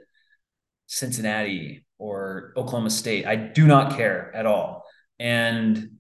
Cincinnati 0.87 1.85
or 1.97 2.53
Oklahoma 2.55 2.89
State. 2.89 3.25
I 3.25 3.35
do 3.35 3.67
not 3.67 3.95
care 3.95 4.33
at 4.35 4.45
all. 4.45 4.85
And 5.19 5.99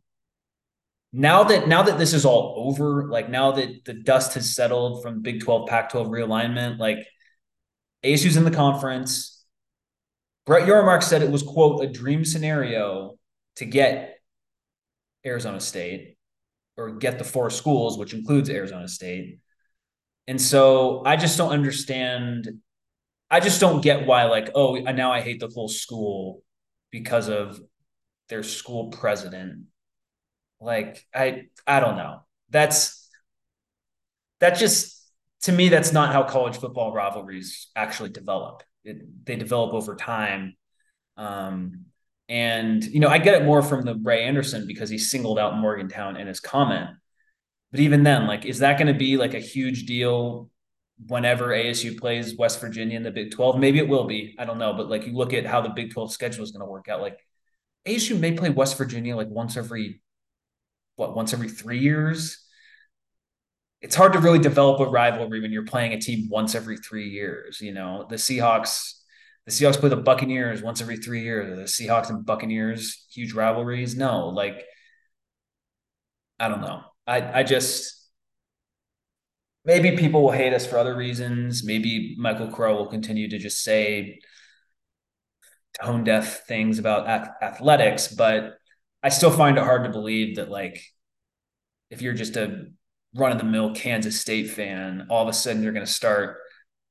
now 1.11 1.43
that 1.43 1.67
now 1.67 1.83
that 1.83 1.97
this 1.97 2.13
is 2.13 2.25
all 2.25 2.53
over, 2.57 3.07
like 3.09 3.29
now 3.29 3.51
that 3.53 3.85
the 3.85 3.93
dust 3.93 4.35
has 4.35 4.55
settled 4.55 5.01
from 5.01 5.21
Big 5.21 5.41
12, 5.41 5.67
Pac 5.67 5.91
12 5.91 6.07
realignment, 6.07 6.79
like 6.79 6.99
ASU's 8.03 8.37
in 8.37 8.45
the 8.45 8.51
conference. 8.51 9.43
Brett 10.45 10.67
Yormark 10.67 11.03
said 11.03 11.21
it 11.21 11.29
was, 11.29 11.43
quote, 11.43 11.83
a 11.83 11.87
dream 11.87 12.25
scenario 12.25 13.17
to 13.57 13.65
get 13.65 14.15
Arizona 15.25 15.59
State 15.59 16.17
or 16.79 16.91
get 16.91 17.17
the 17.17 17.23
four 17.23 17.49
schools, 17.49 17.97
which 17.97 18.13
includes 18.13 18.49
Arizona 18.49 18.87
State. 18.87 19.39
And 20.27 20.41
so 20.41 21.03
I 21.05 21.15
just 21.15 21.37
don't 21.37 21.51
understand. 21.51 22.49
I 23.29 23.39
just 23.39 23.59
don't 23.59 23.81
get 23.81 24.07
why, 24.07 24.25
like, 24.25 24.51
oh, 24.55 24.75
now 24.75 25.11
I 25.11 25.21
hate 25.21 25.39
the 25.39 25.51
whole 25.53 25.67
school 25.67 26.41
because 26.91 27.29
of 27.29 27.59
their 28.29 28.43
school 28.43 28.89
president 28.89 29.65
like 30.59 31.05
I 31.13 31.45
I 31.65 31.79
don't 31.79 31.97
know. 31.97 32.21
That's 32.49 33.09
that 34.39 34.57
just 34.57 34.95
to 35.43 35.51
me 35.51 35.69
that's 35.69 35.93
not 35.93 36.13
how 36.13 36.23
college 36.23 36.57
football 36.57 36.93
rivalries 36.93 37.69
actually 37.75 38.09
develop. 38.09 38.63
It, 38.83 39.25
they 39.25 39.35
develop 39.35 39.73
over 39.73 39.95
time. 39.95 40.55
Um, 41.17 41.85
and 42.29 42.83
you 42.85 43.01
know, 43.01 43.09
I 43.09 43.17
get 43.17 43.41
it 43.41 43.45
more 43.45 43.61
from 43.61 43.81
the 43.81 43.95
Ray 43.95 44.23
Anderson 44.23 44.67
because 44.67 44.89
he 44.89 44.97
singled 44.97 45.39
out 45.39 45.57
Morgantown 45.57 46.15
in 46.15 46.27
his 46.27 46.39
comment. 46.39 46.91
But 47.71 47.81
even 47.81 48.03
then, 48.03 48.27
like, 48.27 48.45
is 48.45 48.59
that 48.59 48.77
going 48.77 48.87
to 48.87 48.97
be 48.97 49.17
like 49.17 49.33
a 49.33 49.39
huge 49.39 49.85
deal 49.85 50.49
whenever 51.07 51.47
ASU 51.47 51.97
plays 51.97 52.37
West 52.37 52.59
Virginia 52.59 52.97
in 52.97 53.03
the 53.03 53.11
Big 53.11 53.31
12. 53.31 53.57
Maybe 53.57 53.79
it 53.79 53.87
will 53.87 54.05
be. 54.05 54.35
I 54.37 54.45
don't 54.45 54.57
know. 54.57 54.73
But 54.73 54.89
like 54.89 55.07
you 55.07 55.13
look 55.13 55.33
at 55.33 55.45
how 55.45 55.61
the 55.61 55.69
Big 55.69 55.93
12 55.93 56.11
schedule 56.11 56.43
is 56.43 56.51
going 56.51 56.65
to 56.65 56.69
work 56.71 56.89
out. 56.89 57.01
Like 57.01 57.19
ASU 57.87 58.19
may 58.19 58.33
play 58.33 58.49
West 58.49 58.77
Virginia 58.77 59.15
like 59.15 59.29
once 59.29 59.55
every, 59.57 60.01
what, 60.95 61.15
once 61.15 61.33
every 61.33 61.49
three 61.49 61.79
years? 61.79 62.45
It's 63.81 63.95
hard 63.95 64.11
to 64.13 64.19
really 64.19 64.39
develop 64.39 64.81
a 64.81 64.89
rivalry 64.89 65.39
when 65.39 65.53
you're 65.53 65.63
playing 65.63 65.93
a 65.93 66.01
team 66.01 66.27
once 66.29 66.53
every 66.53 66.77
three 66.77 67.09
years. 67.09 67.61
You 67.61 67.73
know, 67.73 68.05
the 68.09 68.17
Seahawks, 68.17 68.98
the 69.49 69.65
Seahawks 69.65 69.79
play 69.79 69.89
the 69.89 69.97
Buccaneers 69.97 70.61
once 70.61 70.81
every 70.81 70.97
three 70.97 71.23
years. 71.23 71.57
The 71.57 71.85
Seahawks 71.85 72.09
and 72.09 72.25
Buccaneers, 72.25 73.05
huge 73.11 73.33
rivalries. 73.33 73.95
No, 73.95 74.27
like, 74.27 74.63
I 76.39 76.47
don't 76.47 76.61
know. 76.61 76.83
I, 77.07 77.39
I 77.39 77.43
just, 77.43 78.07
maybe 79.65 79.97
people 79.97 80.21
will 80.21 80.31
hate 80.31 80.53
us 80.53 80.67
for 80.67 80.77
other 80.77 80.95
reasons. 80.95 81.63
Maybe 81.63 82.15
Michael 82.17 82.49
Crow 82.49 82.75
will 82.75 82.87
continue 82.87 83.27
to 83.29 83.39
just 83.39 83.63
say 83.63 84.19
tone 85.81 86.03
deaf 86.03 86.45
things 86.45 86.77
about 86.77 87.07
athletics, 87.41 88.07
but 88.07 88.57
I 89.01 89.09
still 89.09 89.31
find 89.31 89.57
it 89.57 89.63
hard 89.63 89.85
to 89.85 89.89
believe 89.89 90.35
that 90.35 90.49
like 90.49 90.83
if 91.89 92.01
you're 92.01 92.13
just 92.13 92.37
a 92.37 92.67
run 93.15 93.31
of 93.31 93.39
the 93.39 93.43
mill 93.43 93.73
Kansas 93.73 94.19
State 94.19 94.51
fan, 94.51 95.07
all 95.09 95.23
of 95.23 95.29
a 95.29 95.33
sudden 95.33 95.63
you're 95.63 95.73
going 95.73 95.85
to 95.85 95.91
start 95.91 96.37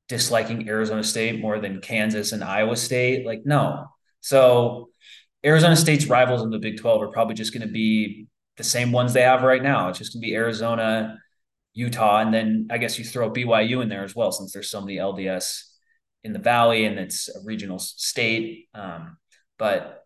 disliking 0.09 0.67
Arizona 0.67 1.03
State 1.03 1.39
more 1.39 1.59
than 1.59 1.79
Kansas 1.79 2.33
and 2.33 2.43
Iowa 2.43 2.75
State. 2.75 3.25
Like, 3.25 3.43
no. 3.45 3.85
So 4.19 4.89
Arizona 5.45 5.75
State's 5.75 6.07
rivals 6.07 6.41
in 6.41 6.49
the 6.49 6.59
Big 6.59 6.79
12 6.79 7.01
are 7.01 7.11
probably 7.11 7.35
just 7.35 7.53
going 7.53 7.65
to 7.65 7.71
be 7.71 8.27
the 8.57 8.63
same 8.63 8.91
ones 8.91 9.13
they 9.13 9.21
have 9.21 9.43
right 9.43 9.63
now. 9.63 9.87
It's 9.87 9.99
just 9.99 10.13
going 10.13 10.21
to 10.21 10.27
be 10.27 10.35
Arizona, 10.35 11.17
Utah, 11.73 12.19
and 12.19 12.33
then 12.33 12.67
I 12.69 12.77
guess 12.79 12.99
you 12.99 13.05
throw 13.05 13.31
BYU 13.31 13.81
in 13.81 13.87
there 13.87 14.03
as 14.03 14.15
well, 14.15 14.31
since 14.33 14.51
there's 14.51 14.69
so 14.69 14.81
many 14.81 14.97
LDS 14.97 15.63
in 16.23 16.33
the 16.33 16.39
Valley 16.39 16.85
and 16.85 16.99
it's 16.99 17.29
a 17.29 17.39
regional 17.45 17.79
state. 17.79 18.67
Um, 18.73 19.17
but 19.57 20.03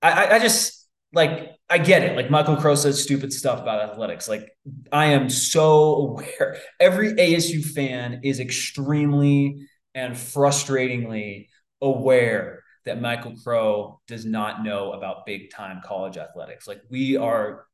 I, 0.00 0.36
I 0.36 0.38
just 0.38 0.86
like 1.12 1.50
I 1.72 1.78
get 1.78 2.02
it. 2.02 2.16
Like 2.16 2.28
Michael 2.28 2.56
Crow 2.56 2.74
says 2.74 3.02
stupid 3.02 3.32
stuff 3.32 3.62
about 3.62 3.90
athletics. 3.90 4.28
Like 4.28 4.54
I 4.92 5.06
am 5.06 5.30
so 5.30 5.94
aware. 5.94 6.58
Every 6.78 7.14
ASU 7.14 7.64
fan 7.64 8.20
is 8.24 8.40
extremely 8.40 9.66
and 9.94 10.14
frustratingly 10.14 11.48
aware 11.80 12.62
that 12.84 13.00
Michael 13.00 13.36
Crow 13.42 14.02
does 14.06 14.26
not 14.26 14.62
know 14.62 14.92
about 14.92 15.24
big 15.24 15.50
time 15.50 15.80
college 15.82 16.18
athletics. 16.18 16.68
Like 16.68 16.82
we 16.90 17.16
are 17.16 17.64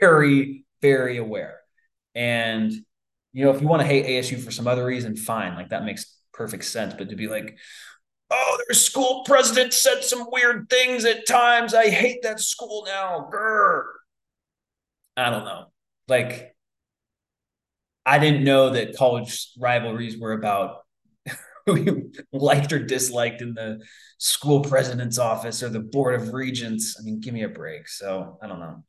very, 0.00 0.64
very 0.80 1.18
aware. 1.18 1.58
And 2.14 2.72
you 3.34 3.44
know, 3.44 3.50
if 3.50 3.60
you 3.60 3.68
want 3.68 3.82
to 3.82 3.86
hate 3.86 4.06
ASU 4.06 4.42
for 4.42 4.50
some 4.50 4.66
other 4.66 4.86
reason, 4.86 5.14
fine. 5.14 5.56
Like 5.56 5.68
that 5.68 5.84
makes 5.84 6.16
perfect 6.32 6.64
sense. 6.64 6.94
But 6.94 7.10
to 7.10 7.16
be 7.16 7.28
like, 7.28 7.58
oh, 8.32 8.58
their 8.66 8.74
school 8.74 9.22
president 9.24 9.72
said 9.72 10.02
some 10.02 10.26
weird 10.30 10.68
things 10.70 11.04
at 11.04 11.26
times. 11.26 11.74
I 11.74 11.90
hate 11.90 12.22
that 12.22 12.40
school 12.40 12.84
now. 12.86 13.28
Grr. 13.32 13.84
I 15.16 15.30
don't 15.30 15.44
know. 15.44 15.66
Like, 16.08 16.54
I 18.04 18.18
didn't 18.18 18.44
know 18.44 18.70
that 18.70 18.96
college 18.96 19.50
rivalries 19.58 20.18
were 20.18 20.32
about 20.32 20.78
who 21.66 21.76
you 21.80 22.12
liked 22.32 22.72
or 22.72 22.78
disliked 22.78 23.42
in 23.42 23.54
the 23.54 23.80
school 24.18 24.62
president's 24.62 25.18
office 25.18 25.62
or 25.62 25.68
the 25.68 25.80
board 25.80 26.20
of 26.20 26.32
regents. 26.32 26.96
I 26.98 27.04
mean, 27.04 27.20
give 27.20 27.34
me 27.34 27.42
a 27.42 27.48
break. 27.48 27.88
So 27.88 28.38
I 28.42 28.48
don't 28.48 28.58
know 28.60 28.82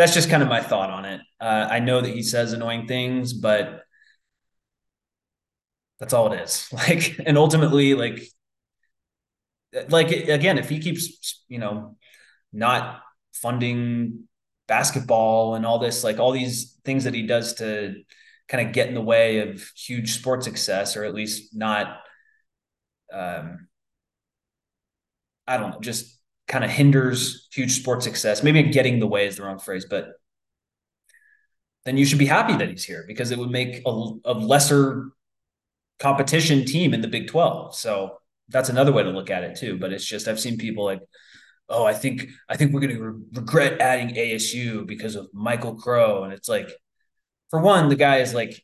that's 0.00 0.14
just 0.14 0.30
kind 0.30 0.42
of 0.42 0.48
my 0.48 0.62
thought 0.62 0.88
on 0.88 1.04
it. 1.04 1.20
Uh, 1.38 1.68
I 1.70 1.78
know 1.78 2.00
that 2.00 2.08
he 2.08 2.22
says 2.22 2.54
annoying 2.54 2.86
things, 2.86 3.34
but 3.34 3.82
that's 5.98 6.14
all 6.14 6.32
it 6.32 6.40
is. 6.40 6.66
Like, 6.72 7.20
and 7.26 7.36
ultimately, 7.36 7.92
like, 7.92 8.22
like 9.88 10.10
again, 10.10 10.58
if 10.58 10.68
he 10.68 10.78
keeps, 10.80 11.42
you 11.48 11.58
know, 11.58 11.96
not 12.52 13.02
funding 13.32 14.24
basketball 14.66 15.54
and 15.54 15.64
all 15.64 15.78
this, 15.78 16.04
like 16.04 16.18
all 16.18 16.32
these 16.32 16.78
things 16.84 17.04
that 17.04 17.14
he 17.14 17.26
does 17.26 17.54
to 17.54 17.94
kind 18.48 18.66
of 18.66 18.72
get 18.72 18.88
in 18.88 18.94
the 18.94 19.00
way 19.00 19.38
of 19.38 19.62
huge 19.76 20.12
sports 20.12 20.44
success, 20.44 20.96
or 20.96 21.04
at 21.04 21.14
least 21.14 21.54
not, 21.54 21.98
um, 23.12 23.68
I 25.46 25.56
don't 25.56 25.70
know, 25.70 25.80
just 25.80 26.20
kind 26.48 26.64
of 26.64 26.70
hinders 26.70 27.48
huge 27.52 27.72
sports 27.72 28.04
success. 28.04 28.42
Maybe 28.42 28.62
getting 28.64 28.98
the 28.98 29.06
way 29.06 29.26
is 29.26 29.36
the 29.36 29.44
wrong 29.44 29.58
phrase, 29.58 29.86
but 29.88 30.08
then 31.84 31.96
you 31.96 32.04
should 32.04 32.18
be 32.18 32.26
happy 32.26 32.56
that 32.56 32.68
he's 32.68 32.84
here 32.84 33.04
because 33.06 33.30
it 33.30 33.38
would 33.38 33.50
make 33.50 33.82
a, 33.86 34.10
a 34.24 34.34
lesser 34.34 35.10
competition 35.98 36.64
team 36.64 36.92
in 36.92 37.00
the 37.00 37.08
Big 37.08 37.28
12. 37.28 37.74
So 37.76 38.18
that's 38.50 38.68
another 38.68 38.92
way 38.92 39.02
to 39.02 39.10
look 39.10 39.30
at 39.30 39.44
it 39.44 39.56
too. 39.56 39.78
But 39.78 39.92
it's 39.92 40.04
just 40.04 40.28
I've 40.28 40.40
seen 40.40 40.58
people 40.58 40.84
like, 40.84 41.00
oh, 41.68 41.84
I 41.84 41.94
think 41.94 42.28
I 42.48 42.56
think 42.56 42.72
we're 42.72 42.80
going 42.80 42.96
to 42.96 43.02
re- 43.02 43.22
regret 43.34 43.80
adding 43.80 44.14
ASU 44.14 44.86
because 44.86 45.16
of 45.16 45.28
Michael 45.32 45.74
Crow, 45.74 46.24
and 46.24 46.32
it's 46.32 46.48
like, 46.48 46.68
for 47.50 47.60
one, 47.60 47.88
the 47.88 47.96
guy 47.96 48.18
is 48.18 48.34
like 48.34 48.62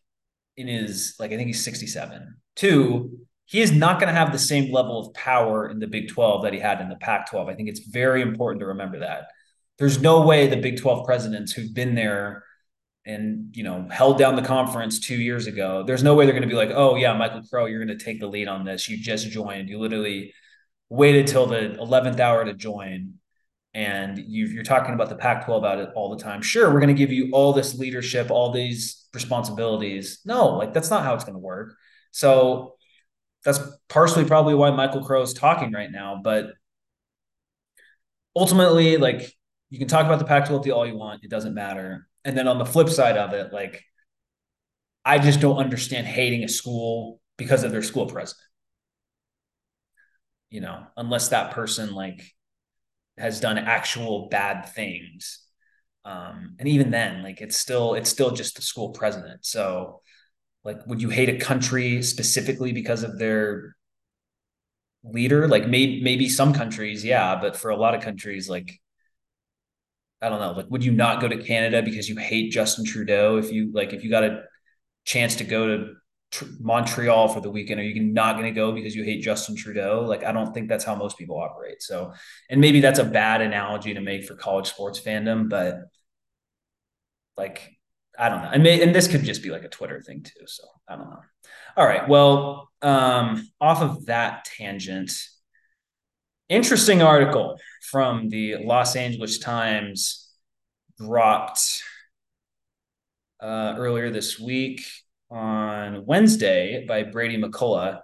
in 0.56 0.68
his 0.68 1.14
like 1.18 1.32
I 1.32 1.36
think 1.36 1.48
he's 1.48 1.64
67. 1.64 2.36
Two, 2.56 3.18
he 3.44 3.60
is 3.60 3.72
not 3.72 4.00
going 4.00 4.12
to 4.12 4.18
have 4.18 4.32
the 4.32 4.38
same 4.38 4.72
level 4.72 4.98
of 4.98 5.14
power 5.14 5.68
in 5.68 5.78
the 5.78 5.86
Big 5.86 6.08
12 6.08 6.42
that 6.42 6.52
he 6.52 6.58
had 6.58 6.80
in 6.80 6.88
the 6.88 6.96
Pac 6.96 7.30
12. 7.30 7.48
I 7.48 7.54
think 7.54 7.68
it's 7.68 7.80
very 7.80 8.22
important 8.22 8.60
to 8.60 8.66
remember 8.66 9.00
that. 9.00 9.28
There's 9.78 10.00
no 10.00 10.26
way 10.26 10.46
the 10.46 10.56
Big 10.56 10.80
12 10.80 11.04
presidents 11.04 11.52
who've 11.52 11.74
been 11.74 11.94
there 11.94 12.44
and 13.06 13.56
you 13.56 13.62
know 13.62 13.88
held 13.90 14.18
down 14.18 14.36
the 14.36 14.42
conference 14.42 14.98
two 14.98 15.16
years 15.16 15.46
ago, 15.46 15.84
there's 15.86 16.02
no 16.02 16.14
way 16.14 16.26
they're 16.26 16.34
going 16.34 16.42
to 16.42 16.48
be 16.48 16.54
like, 16.54 16.72
oh 16.74 16.96
yeah, 16.96 17.12
Michael 17.14 17.42
Crow, 17.42 17.66
you're 17.66 17.84
going 17.84 17.96
to 17.96 18.04
take 18.04 18.20
the 18.20 18.26
lead 18.26 18.48
on 18.48 18.64
this. 18.64 18.88
You 18.88 18.98
just 18.98 19.30
joined. 19.30 19.68
You 19.68 19.78
literally 19.78 20.34
waited 20.88 21.26
till 21.26 21.46
the 21.46 21.76
11th 21.80 22.20
hour 22.20 22.44
to 22.44 22.52
join. 22.52 23.14
And 23.74 24.18
you, 24.18 24.58
are 24.58 24.64
talking 24.64 24.94
about 24.94 25.10
the 25.10 25.16
Pac 25.16 25.44
12 25.44 25.62
about 25.62 25.78
it 25.78 25.90
all 25.94 26.16
the 26.16 26.22
time. 26.22 26.40
Sure, 26.40 26.72
we're 26.72 26.80
going 26.80 26.88
to 26.88 26.94
give 26.94 27.12
you 27.12 27.28
all 27.32 27.52
this 27.52 27.78
leadership, 27.78 28.30
all 28.30 28.50
these 28.50 29.06
responsibilities. 29.12 30.20
No, 30.24 30.56
like 30.56 30.72
that's 30.72 30.88
not 30.88 31.04
how 31.04 31.14
it's 31.14 31.24
going 31.24 31.34
to 31.34 31.40
work. 31.40 31.74
So 32.10 32.76
that's 33.44 33.60
partially 33.88 34.24
probably 34.24 34.54
why 34.54 34.70
Michael 34.70 35.04
Crow 35.04 35.20
is 35.20 35.34
talking 35.34 35.72
right 35.72 35.90
now. 35.92 36.20
But 36.24 36.46
ultimately, 38.34 38.96
like 38.96 39.30
you 39.68 39.78
can 39.78 39.88
talk 39.88 40.06
about 40.06 40.20
the 40.20 40.24
Pac-12 40.24 40.74
all 40.74 40.86
you 40.86 40.96
want, 40.96 41.22
it 41.22 41.30
doesn't 41.30 41.54
matter. 41.54 42.08
And 42.26 42.36
then 42.36 42.48
on 42.48 42.58
the 42.58 42.66
flip 42.66 42.88
side 42.88 43.16
of 43.16 43.32
it, 43.32 43.52
like 43.52 43.84
I 45.04 45.20
just 45.20 45.40
don't 45.40 45.58
understand 45.58 46.08
hating 46.08 46.42
a 46.42 46.48
school 46.48 47.20
because 47.36 47.62
of 47.62 47.70
their 47.70 47.84
school 47.84 48.06
president. 48.06 48.42
You 50.50 50.60
know, 50.60 50.86
unless 50.96 51.28
that 51.28 51.52
person 51.52 51.94
like 51.94 52.20
has 53.16 53.38
done 53.38 53.58
actual 53.58 54.28
bad 54.28 54.68
things. 54.74 55.40
Um, 56.04 56.56
and 56.58 56.68
even 56.68 56.90
then, 56.90 57.22
like 57.22 57.40
it's 57.40 57.56
still 57.56 57.94
it's 57.94 58.10
still 58.10 58.32
just 58.32 58.56
the 58.56 58.62
school 58.62 58.90
president. 58.90 59.46
So 59.46 60.02
like 60.64 60.84
would 60.88 61.00
you 61.00 61.10
hate 61.10 61.28
a 61.28 61.38
country 61.38 62.02
specifically 62.02 62.72
because 62.72 63.04
of 63.04 63.20
their 63.20 63.76
leader 65.04 65.46
like 65.46 65.68
maybe 65.68 66.02
maybe 66.02 66.28
some 66.28 66.52
countries 66.52 67.04
yeah 67.04 67.36
but 67.40 67.56
for 67.56 67.70
a 67.70 67.76
lot 67.76 67.94
of 67.94 68.02
countries 68.02 68.48
like 68.48 68.80
i 70.22 70.28
don't 70.28 70.40
know 70.40 70.52
like 70.52 70.66
would 70.70 70.84
you 70.84 70.92
not 70.92 71.20
go 71.20 71.28
to 71.28 71.36
canada 71.42 71.82
because 71.82 72.08
you 72.08 72.16
hate 72.16 72.52
justin 72.52 72.84
trudeau 72.84 73.36
if 73.36 73.52
you 73.52 73.70
like 73.72 73.92
if 73.92 74.02
you 74.02 74.10
got 74.10 74.24
a 74.24 74.42
chance 75.04 75.36
to 75.36 75.44
go 75.44 75.66
to 75.66 75.94
Tr- 76.32 76.44
montreal 76.58 77.28
for 77.28 77.40
the 77.40 77.50
weekend 77.50 77.80
are 77.80 77.84
you 77.84 78.02
not 78.02 78.32
going 78.32 78.46
to 78.46 78.50
go 78.50 78.72
because 78.72 78.96
you 78.96 79.04
hate 79.04 79.22
justin 79.22 79.54
trudeau 79.54 80.04
like 80.06 80.24
i 80.24 80.32
don't 80.32 80.52
think 80.52 80.68
that's 80.68 80.84
how 80.84 80.96
most 80.96 81.16
people 81.16 81.38
operate 81.40 81.80
so 81.80 82.12
and 82.50 82.60
maybe 82.60 82.80
that's 82.80 82.98
a 82.98 83.04
bad 83.04 83.40
analogy 83.40 83.94
to 83.94 84.00
make 84.00 84.24
for 84.24 84.34
college 84.34 84.68
sports 84.68 85.00
fandom 85.00 85.48
but 85.48 85.82
like 87.36 87.76
I 88.18 88.28
don't 88.28 88.42
know. 88.42 88.50
And, 88.52 88.62
may, 88.62 88.82
and 88.82 88.94
this 88.94 89.08
could 89.08 89.22
just 89.24 89.42
be 89.42 89.50
like 89.50 89.64
a 89.64 89.68
Twitter 89.68 90.02
thing 90.02 90.22
too. 90.22 90.46
So 90.46 90.64
I 90.88 90.96
don't 90.96 91.10
know. 91.10 91.20
All 91.76 91.86
right. 91.86 92.08
Well, 92.08 92.70
um, 92.82 93.48
off 93.60 93.82
of 93.82 94.06
that 94.06 94.44
tangent, 94.44 95.12
interesting 96.48 97.02
article 97.02 97.58
from 97.90 98.28
the 98.28 98.56
Los 98.56 98.96
Angeles 98.96 99.38
Times 99.38 100.28
dropped 100.98 101.82
uh, 103.40 103.74
earlier 103.76 104.10
this 104.10 104.38
week 104.38 104.86
on 105.30 106.06
Wednesday 106.06 106.84
by 106.86 107.02
Brady 107.02 107.40
McCollough. 107.40 108.00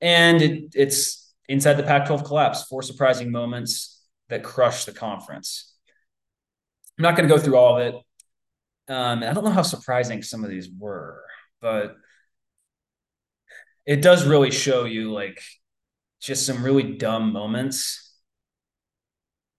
And 0.00 0.40
it, 0.40 0.64
it's 0.74 1.32
inside 1.48 1.74
the 1.74 1.82
Pac 1.82 2.06
12 2.06 2.24
collapse, 2.24 2.64
four 2.64 2.82
surprising 2.82 3.30
moments 3.30 4.02
that 4.28 4.44
crushed 4.44 4.86
the 4.86 4.92
conference. 4.92 5.74
I'm 6.98 7.02
not 7.02 7.16
going 7.16 7.28
to 7.28 7.34
go 7.34 7.40
through 7.40 7.56
all 7.56 7.78
of 7.78 7.86
it. 7.86 7.94
Um, 8.92 9.22
I 9.22 9.32
don't 9.32 9.44
know 9.44 9.50
how 9.50 9.62
surprising 9.62 10.22
some 10.22 10.44
of 10.44 10.50
these 10.50 10.68
were, 10.76 11.22
but 11.60 11.96
it 13.86 14.02
does 14.02 14.26
really 14.26 14.50
show 14.50 14.84
you 14.84 15.12
like 15.12 15.42
just 16.20 16.46
some 16.46 16.62
really 16.62 16.96
dumb 16.96 17.32
moments. 17.32 18.14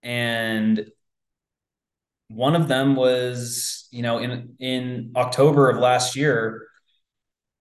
And 0.04 0.86
one 2.30 2.56
of 2.56 2.67
them 2.67 2.95
was, 2.95 3.88
you 3.91 4.02
know, 4.04 4.19
in 4.19 4.56
in 4.60 5.12
October 5.15 5.69
of 5.69 5.78
last 5.78 6.15
year, 6.15 6.67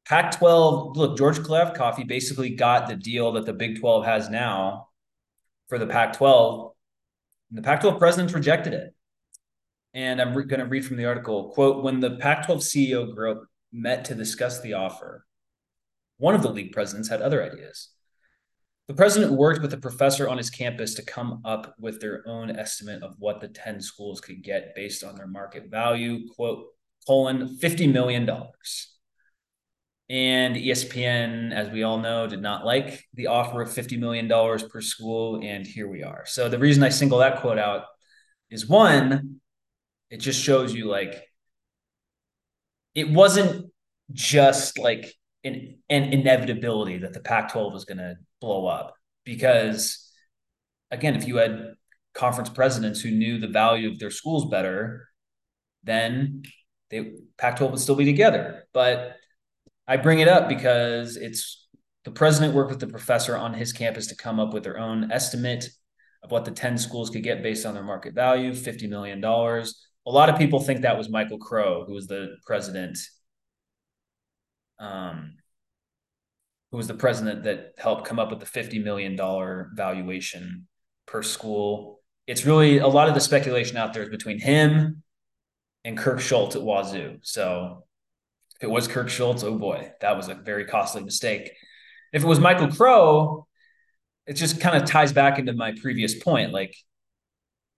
Pac 0.06 0.32
12, 0.38 0.96
look, 0.96 1.16
George 1.16 1.38
Kliavkoff, 1.38 1.96
he 1.96 2.04
basically 2.04 2.50
got 2.50 2.88
the 2.88 2.96
deal 2.96 3.32
that 3.32 3.46
the 3.46 3.52
Big 3.52 3.80
12 3.80 4.04
has 4.04 4.28
now 4.28 4.88
for 5.68 5.78
the 5.78 5.86
Pac 5.86 6.14
12. 6.14 6.72
The 7.52 7.62
Pac 7.62 7.80
12 7.80 7.98
presidents 7.98 8.34
rejected 8.34 8.74
it. 8.74 8.94
And 9.94 10.20
I'm 10.20 10.34
re- 10.34 10.44
going 10.44 10.60
to 10.60 10.66
read 10.66 10.84
from 10.84 10.96
the 10.96 11.06
article 11.06 11.50
quote, 11.50 11.82
when 11.82 12.00
the 12.00 12.16
Pac 12.16 12.46
12 12.46 12.60
CEO 12.60 13.14
group 13.14 13.46
met 13.72 14.04
to 14.06 14.14
discuss 14.14 14.60
the 14.60 14.74
offer, 14.74 15.26
one 16.18 16.34
of 16.34 16.42
the 16.42 16.50
league 16.50 16.72
presidents 16.72 17.08
had 17.08 17.22
other 17.22 17.42
ideas. 17.42 17.88
The 18.90 18.96
president 18.96 19.30
worked 19.30 19.62
with 19.62 19.72
a 19.72 19.76
professor 19.76 20.28
on 20.28 20.36
his 20.36 20.50
campus 20.50 20.94
to 20.94 21.04
come 21.04 21.42
up 21.44 21.76
with 21.78 22.00
their 22.00 22.24
own 22.26 22.50
estimate 22.50 23.04
of 23.04 23.14
what 23.20 23.40
the 23.40 23.46
10 23.46 23.80
schools 23.80 24.20
could 24.20 24.42
get 24.42 24.74
based 24.74 25.04
on 25.04 25.14
their 25.14 25.28
market 25.28 25.70
value, 25.70 26.26
quote, 26.34 26.64
colon, 27.06 27.56
$50 27.62 27.92
million. 27.92 28.28
And 30.08 30.56
ESPN, 30.56 31.52
as 31.52 31.70
we 31.70 31.84
all 31.84 31.98
know, 31.98 32.26
did 32.26 32.42
not 32.42 32.66
like 32.66 33.04
the 33.14 33.28
offer 33.28 33.62
of 33.62 33.68
$50 33.68 33.96
million 33.96 34.28
per 34.68 34.80
school. 34.80 35.40
And 35.40 35.64
here 35.64 35.86
we 35.86 36.02
are. 36.02 36.24
So 36.26 36.48
the 36.48 36.58
reason 36.58 36.82
I 36.82 36.88
single 36.88 37.18
that 37.18 37.42
quote 37.42 37.60
out 37.60 37.84
is 38.50 38.66
one, 38.66 39.40
it 40.10 40.16
just 40.16 40.42
shows 40.42 40.74
you 40.74 40.88
like 40.88 41.28
it 42.96 43.08
wasn't 43.08 43.70
just 44.12 44.80
like 44.80 45.14
an, 45.44 45.78
an 45.88 46.12
inevitability 46.12 46.98
that 46.98 47.12
the 47.12 47.20
Pac 47.20 47.52
12 47.52 47.72
was 47.72 47.84
going 47.84 47.98
to 47.98 48.16
blow 48.40 48.66
up. 48.66 48.94
Because 49.24 50.10
again, 50.90 51.14
if 51.14 51.26
you 51.26 51.36
had 51.36 51.74
conference 52.14 52.50
presidents 52.50 53.00
who 53.00 53.10
knew 53.10 53.38
the 53.38 53.48
value 53.48 53.90
of 53.90 53.98
their 53.98 54.10
schools 54.10 54.50
better, 54.50 55.08
then 55.84 56.42
they 56.90 57.12
Pac 57.38 57.56
12 57.56 57.72
would 57.72 57.80
still 57.80 57.94
be 57.94 58.04
together. 58.04 58.66
But 58.72 59.16
I 59.86 59.96
bring 59.96 60.20
it 60.20 60.28
up 60.28 60.48
because 60.48 61.16
it's 61.16 61.68
the 62.04 62.10
president 62.10 62.54
worked 62.54 62.70
with 62.70 62.80
the 62.80 62.86
professor 62.86 63.36
on 63.36 63.54
his 63.54 63.72
campus 63.72 64.06
to 64.08 64.16
come 64.16 64.40
up 64.40 64.52
with 64.52 64.64
their 64.64 64.78
own 64.78 65.10
estimate 65.12 65.68
of 66.22 66.30
what 66.30 66.44
the 66.44 66.50
10 66.50 66.78
schools 66.78 67.10
could 67.10 67.22
get 67.22 67.42
based 67.42 67.66
on 67.66 67.74
their 67.74 67.82
market 67.82 68.14
value, 68.14 68.52
$50 68.52 68.88
million. 68.88 69.22
A 69.24 70.10
lot 70.10 70.28
of 70.28 70.38
people 70.38 70.60
think 70.60 70.82
that 70.82 70.96
was 70.96 71.08
Michael 71.08 71.38
Crow, 71.38 71.84
who 71.86 71.94
was 71.94 72.06
the 72.06 72.36
president, 72.46 72.98
um, 74.80 75.34
who 76.70 76.76
was 76.76 76.88
the 76.88 76.94
president 76.94 77.44
that 77.44 77.74
helped 77.78 78.06
come 78.06 78.18
up 78.18 78.30
with 78.30 78.40
the 78.40 78.46
$50 78.46 78.82
million 78.82 79.16
valuation 79.74 80.66
per 81.06 81.22
school. 81.22 82.00
It's 82.26 82.44
really 82.44 82.78
a 82.78 82.88
lot 82.88 83.08
of 83.08 83.14
the 83.14 83.20
speculation 83.20 83.76
out 83.76 83.92
there 83.92 84.02
is 84.02 84.08
between 84.08 84.40
him 84.40 85.02
and 85.84 85.98
Kirk 85.98 86.20
Schulz 86.20 86.56
at 86.56 86.62
Wazoo. 86.62 87.18
So 87.22 87.84
if 88.56 88.64
it 88.64 88.70
was 88.70 88.88
Kirk 88.88 89.08
Schulz, 89.08 89.44
oh 89.44 89.58
boy, 89.58 89.92
that 90.00 90.16
was 90.16 90.28
a 90.28 90.34
very 90.34 90.64
costly 90.64 91.02
mistake. 91.02 91.52
If 92.12 92.22
it 92.22 92.26
was 92.26 92.40
Michael 92.40 92.68
Crow, 92.68 93.46
it 94.26 94.34
just 94.34 94.60
kind 94.60 94.80
of 94.80 94.88
ties 94.88 95.12
back 95.12 95.38
into 95.38 95.52
my 95.52 95.74
previous 95.80 96.22
point. 96.22 96.52
Like, 96.52 96.74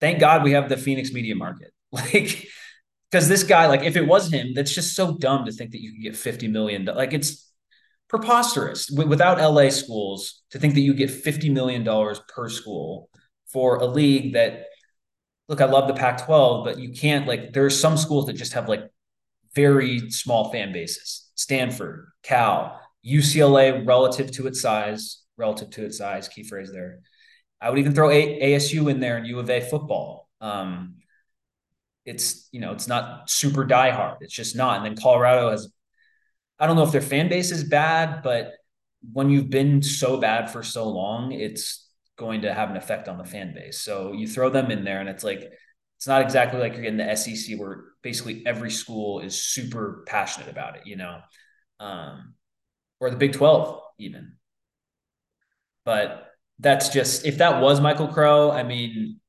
thank 0.01 0.21
God 0.21 0.43
we 0.43 0.53
have 0.53 0.69
the 0.69 0.77
Phoenix 0.77 1.13
media 1.13 1.35
market. 1.35 1.73
Like, 1.95 2.49
because 3.13 3.29
this 3.29 3.43
guy, 3.43 3.67
like, 3.67 3.83
if 3.83 3.95
it 3.95 4.07
was 4.07 4.33
him, 4.33 4.55
that's 4.55 4.75
just 4.75 4.97
so 4.97 5.15
dumb 5.19 5.45
to 5.45 5.53
think 5.53 5.73
that 5.73 5.83
you 5.83 6.03
get 6.03 6.17
50 6.17 6.49
million. 6.49 6.87
Like, 6.87 7.13
it's 7.13 7.53
preposterous 8.09 8.91
without 8.91 9.39
LA 9.39 9.69
schools 9.69 10.43
to 10.51 10.59
think 10.59 10.73
that 10.75 10.81
you 10.81 10.95
get 10.95 11.11
$50 11.11 11.53
million 11.53 11.85
per 12.29 12.49
school 12.49 13.11
for 13.53 13.77
a 13.77 13.87
league 13.87 14.33
that, 14.33 14.65
look, 15.47 15.61
I 15.61 15.67
love 15.67 15.89
the 15.89 15.95
Pac 15.95 16.25
12, 16.25 16.65
but 16.65 16.79
you 16.79 16.93
can't, 16.93 17.29
like, 17.29 17.53
there 17.53 17.67
are 17.67 17.71
some 17.71 17.99
schools 17.99 18.27
that 18.27 18.33
just 18.33 18.55
have 18.55 18.67
like 18.67 18.91
very 19.55 20.11
small 20.11 20.51
fan 20.51 20.73
bases. 20.73 21.31
Stanford, 21.35 22.07
Cal, 22.23 22.81
UCLA, 23.07 23.87
relative 23.87 24.31
to 24.33 24.47
its 24.47 24.63
size, 24.63 25.23
relative 25.37 25.69
to 25.71 25.85
its 25.85 25.99
size, 25.99 26.29
key 26.29 26.45
phrase 26.45 26.73
there. 26.73 27.01
I 27.61 27.69
would 27.69 27.79
even 27.79 27.95
throw 27.95 28.11
a- 28.11 28.55
ASU 28.55 28.91
in 28.91 29.01
there 29.01 29.19
and 29.19 29.27
U 29.27 29.39
of 29.39 29.51
A 29.51 29.61
football. 29.61 30.31
Um, 30.41 31.02
it's 32.05 32.49
you 32.53 32.61
know 32.61 32.73
it's 32.73 32.89
not 32.89 33.31
super 33.31 33.65
diehard. 33.65 34.17
It's 34.21 34.35
just 34.35 34.57
not. 34.57 34.79
And 34.79 34.87
then 34.87 34.97
Colorado 34.97 35.51
has, 35.51 35.73
I 36.59 36.67
don't 36.67 36.77
know 36.77 36.85
if 36.85 36.93
their 36.93 37.01
fan 37.01 37.29
base 37.29 37.51
is 37.51 37.65
bad, 37.65 38.23
but 38.23 38.53
when 39.13 39.31
you've 39.31 39.51
been 39.51 39.83
so 39.83 40.17
bad 40.17 40.51
for 40.51 40.63
so 40.63 40.89
long, 40.89 41.33
it's 41.33 41.89
going 42.17 42.43
to 42.43 42.55
have 42.55 42.71
an 42.71 42.77
effect 42.77 43.09
on 43.09 43.19
the 43.19 43.25
fan 43.25 43.55
base. 43.55 43.81
So 43.81 44.13
you 44.13 44.29
throw 44.29 44.51
them 44.51 44.71
in 44.71 44.85
there, 44.85 45.01
and 45.01 45.09
it's 45.09 45.25
like 45.25 45.53
it's 46.03 46.07
not 46.09 46.23
exactly 46.23 46.59
like 46.59 46.73
you're 46.73 46.83
getting 46.83 46.99
the 46.99 47.15
SEC 47.15 47.59
where 47.59 47.85
basically 48.03 48.43
every 48.45 48.73
school 48.73 49.21
is 49.21 49.41
super 49.41 50.03
passionate 50.09 50.51
about 50.51 50.77
it, 50.77 50.83
you 50.85 50.97
know, 50.97 51.21
um, 51.79 52.35
or 52.99 53.09
the 53.09 53.17
Big 53.17 53.33
12 53.33 53.81
even. 53.99 54.33
But 55.85 56.29
that's 56.59 56.89
just, 56.89 57.25
if 57.25 57.39
that 57.39 57.63
was 57.63 57.81
Michael 57.81 58.09
Crow, 58.09 58.51
I 58.51 58.65
mean, 58.65 59.21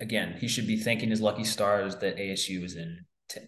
again, 0.00 0.36
he 0.40 0.48
should 0.48 0.66
be 0.66 0.76
thanking 0.76 1.10
his 1.10 1.20
lucky 1.20 1.44
stars 1.44 1.96
that 1.96 2.16
ASU 2.16 2.64
is 2.64 2.76
in, 2.76 3.04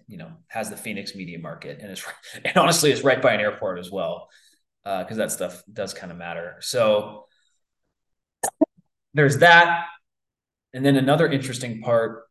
you 0.07 0.17
know, 0.17 0.33
has 0.49 0.71
the 0.71 0.77
Phoenix 0.77 1.15
media 1.15 1.39
market 1.39 1.81
and 1.81 1.91
is, 1.91 2.05
and 2.45 2.57
honestly, 2.57 2.93
is 2.93 3.05
right 3.05 3.21
by 3.21 3.35
an 3.35 3.41
airport 3.41 3.79
as 3.79 3.91
well, 3.91 4.29
because 4.85 5.13
uh, 5.13 5.23
that 5.23 5.33
stuff 5.33 5.63
does 5.73 5.95
kind 5.95 6.13
of 6.13 6.19
matter. 6.19 6.57
So 6.61 7.27
there's 9.15 9.39
that. 9.39 9.87
And 10.73 10.85
then 10.85 10.97
another 10.97 11.29
interesting 11.29 11.81
part 11.81 12.25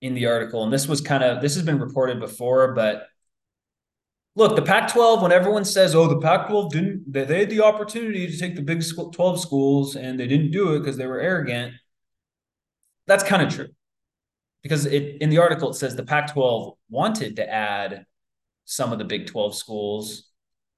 in 0.00 0.14
the 0.14 0.26
article, 0.26 0.64
and 0.64 0.72
this 0.72 0.88
was 0.88 1.00
kind 1.00 1.22
of 1.22 1.42
this 1.42 1.54
has 1.54 1.64
been 1.64 1.78
reported 1.78 2.18
before, 2.18 2.74
but 2.74 3.06
look, 4.34 4.56
the 4.56 4.62
Pac-12. 4.62 5.22
When 5.22 5.30
everyone 5.30 5.64
says, 5.64 5.94
"Oh, 5.94 6.08
the 6.08 6.18
Pac-12 6.18 6.70
didn't," 6.70 7.12
they, 7.12 7.24
they 7.24 7.40
had 7.40 7.50
the 7.50 7.62
opportunity 7.62 8.26
to 8.26 8.36
take 8.36 8.56
the 8.56 8.62
Big 8.62 8.82
12 9.12 9.40
schools 9.40 9.94
and 9.94 10.18
they 10.18 10.26
didn't 10.26 10.50
do 10.50 10.74
it 10.74 10.80
because 10.80 10.96
they 10.96 11.06
were 11.06 11.20
arrogant. 11.20 11.74
That's 13.12 13.24
kind 13.24 13.42
of 13.42 13.54
true, 13.54 13.68
because 14.62 14.86
it 14.86 15.18
in 15.20 15.28
the 15.28 15.36
article 15.36 15.68
it 15.68 15.74
says 15.74 15.94
the 15.94 16.02
Pac-12 16.02 16.76
wanted 16.88 17.36
to 17.36 17.46
add 17.46 18.06
some 18.64 18.90
of 18.90 18.98
the 18.98 19.04
Big 19.04 19.26
12 19.26 19.54
schools, 19.54 20.30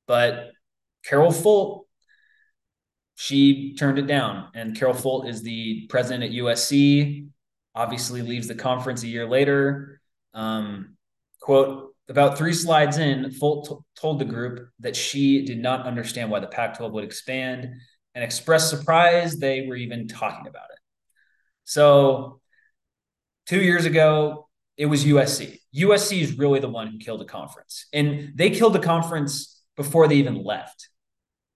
but 0.08 0.50
Carol 1.04 1.30
Folt 1.30 1.84
she 3.14 3.76
turned 3.76 4.00
it 4.00 4.08
down. 4.08 4.48
And 4.52 4.76
Carol 4.76 4.94
Folt 4.94 5.28
is 5.28 5.42
the 5.42 5.86
president 5.88 6.24
at 6.24 6.30
USC, 6.32 7.28
obviously 7.72 8.20
leaves 8.20 8.48
the 8.48 8.56
conference 8.56 9.04
a 9.04 9.06
year 9.06 9.28
later. 9.28 10.00
Um, 10.32 10.96
quote, 11.40 11.94
about 12.08 12.36
three 12.36 12.52
slides 12.52 12.98
in, 12.98 13.30
Folt 13.30 13.68
t- 13.68 13.76
told 13.94 14.18
the 14.18 14.24
group 14.24 14.70
that 14.80 14.96
she 14.96 15.44
did 15.44 15.60
not 15.60 15.86
understand 15.86 16.32
why 16.32 16.40
the 16.40 16.48
Pac 16.48 16.78
12 16.78 16.92
would 16.94 17.04
expand 17.04 17.68
and 18.16 18.24
expressed 18.24 18.70
surprise 18.70 19.36
they 19.36 19.68
were 19.68 19.76
even 19.76 20.08
talking 20.08 20.48
about 20.48 20.70
it. 20.72 20.73
So, 21.64 22.40
two 23.46 23.60
years 23.60 23.84
ago, 23.84 24.48
it 24.76 24.86
was 24.86 25.04
USC. 25.04 25.58
USC 25.74 26.20
is 26.20 26.38
really 26.38 26.60
the 26.60 26.68
one 26.68 26.88
who 26.88 26.98
killed 26.98 27.20
the 27.20 27.26
conference. 27.26 27.86
And 27.92 28.32
they 28.34 28.50
killed 28.50 28.74
the 28.74 28.80
conference 28.80 29.62
before 29.76 30.08
they 30.08 30.16
even 30.16 30.44
left. 30.44 30.88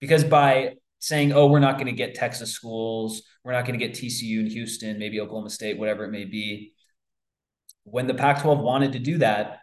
Because 0.01 0.25
by 0.25 0.75
saying, 1.01 1.33
oh, 1.33 1.47
we're 1.47 1.59
not 1.59 1.75
going 1.75 1.87
to 1.87 1.93
get 1.93 2.15
Texas 2.15 2.53
schools, 2.53 3.23
we're 3.45 3.53
not 3.53 3.65
going 3.65 3.79
to 3.79 3.85
get 3.85 3.97
TCU 3.97 4.41
in 4.41 4.47
Houston, 4.47 4.99
maybe 4.99 5.21
Oklahoma 5.21 5.51
State, 5.51 5.79
whatever 5.79 6.05
it 6.05 6.11
may 6.11 6.25
be. 6.25 6.73
When 7.85 8.07
the 8.07 8.15
Pac 8.15 8.43
12 8.43 8.59
wanted 8.59 8.93
to 8.93 8.99
do 8.99 9.19
that, 9.19 9.61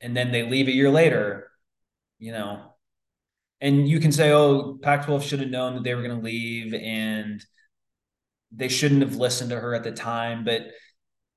and 0.00 0.16
then 0.16 0.32
they 0.32 0.42
leave 0.42 0.68
a 0.68 0.72
year 0.72 0.90
later, 0.90 1.50
you 2.18 2.32
know, 2.32 2.72
and 3.60 3.88
you 3.88 4.00
can 4.00 4.10
say, 4.10 4.32
oh, 4.32 4.78
Pac 4.82 5.06
12 5.06 5.24
should 5.24 5.40
have 5.40 5.50
known 5.50 5.74
that 5.74 5.84
they 5.84 5.94
were 5.94 6.02
going 6.02 6.18
to 6.18 6.24
leave 6.24 6.74
and 6.74 7.44
they 8.54 8.68
shouldn't 8.68 9.02
have 9.02 9.16
listened 9.16 9.50
to 9.50 9.60
her 9.60 9.74
at 9.74 9.84
the 9.84 9.92
time. 9.92 10.44
But 10.44 10.62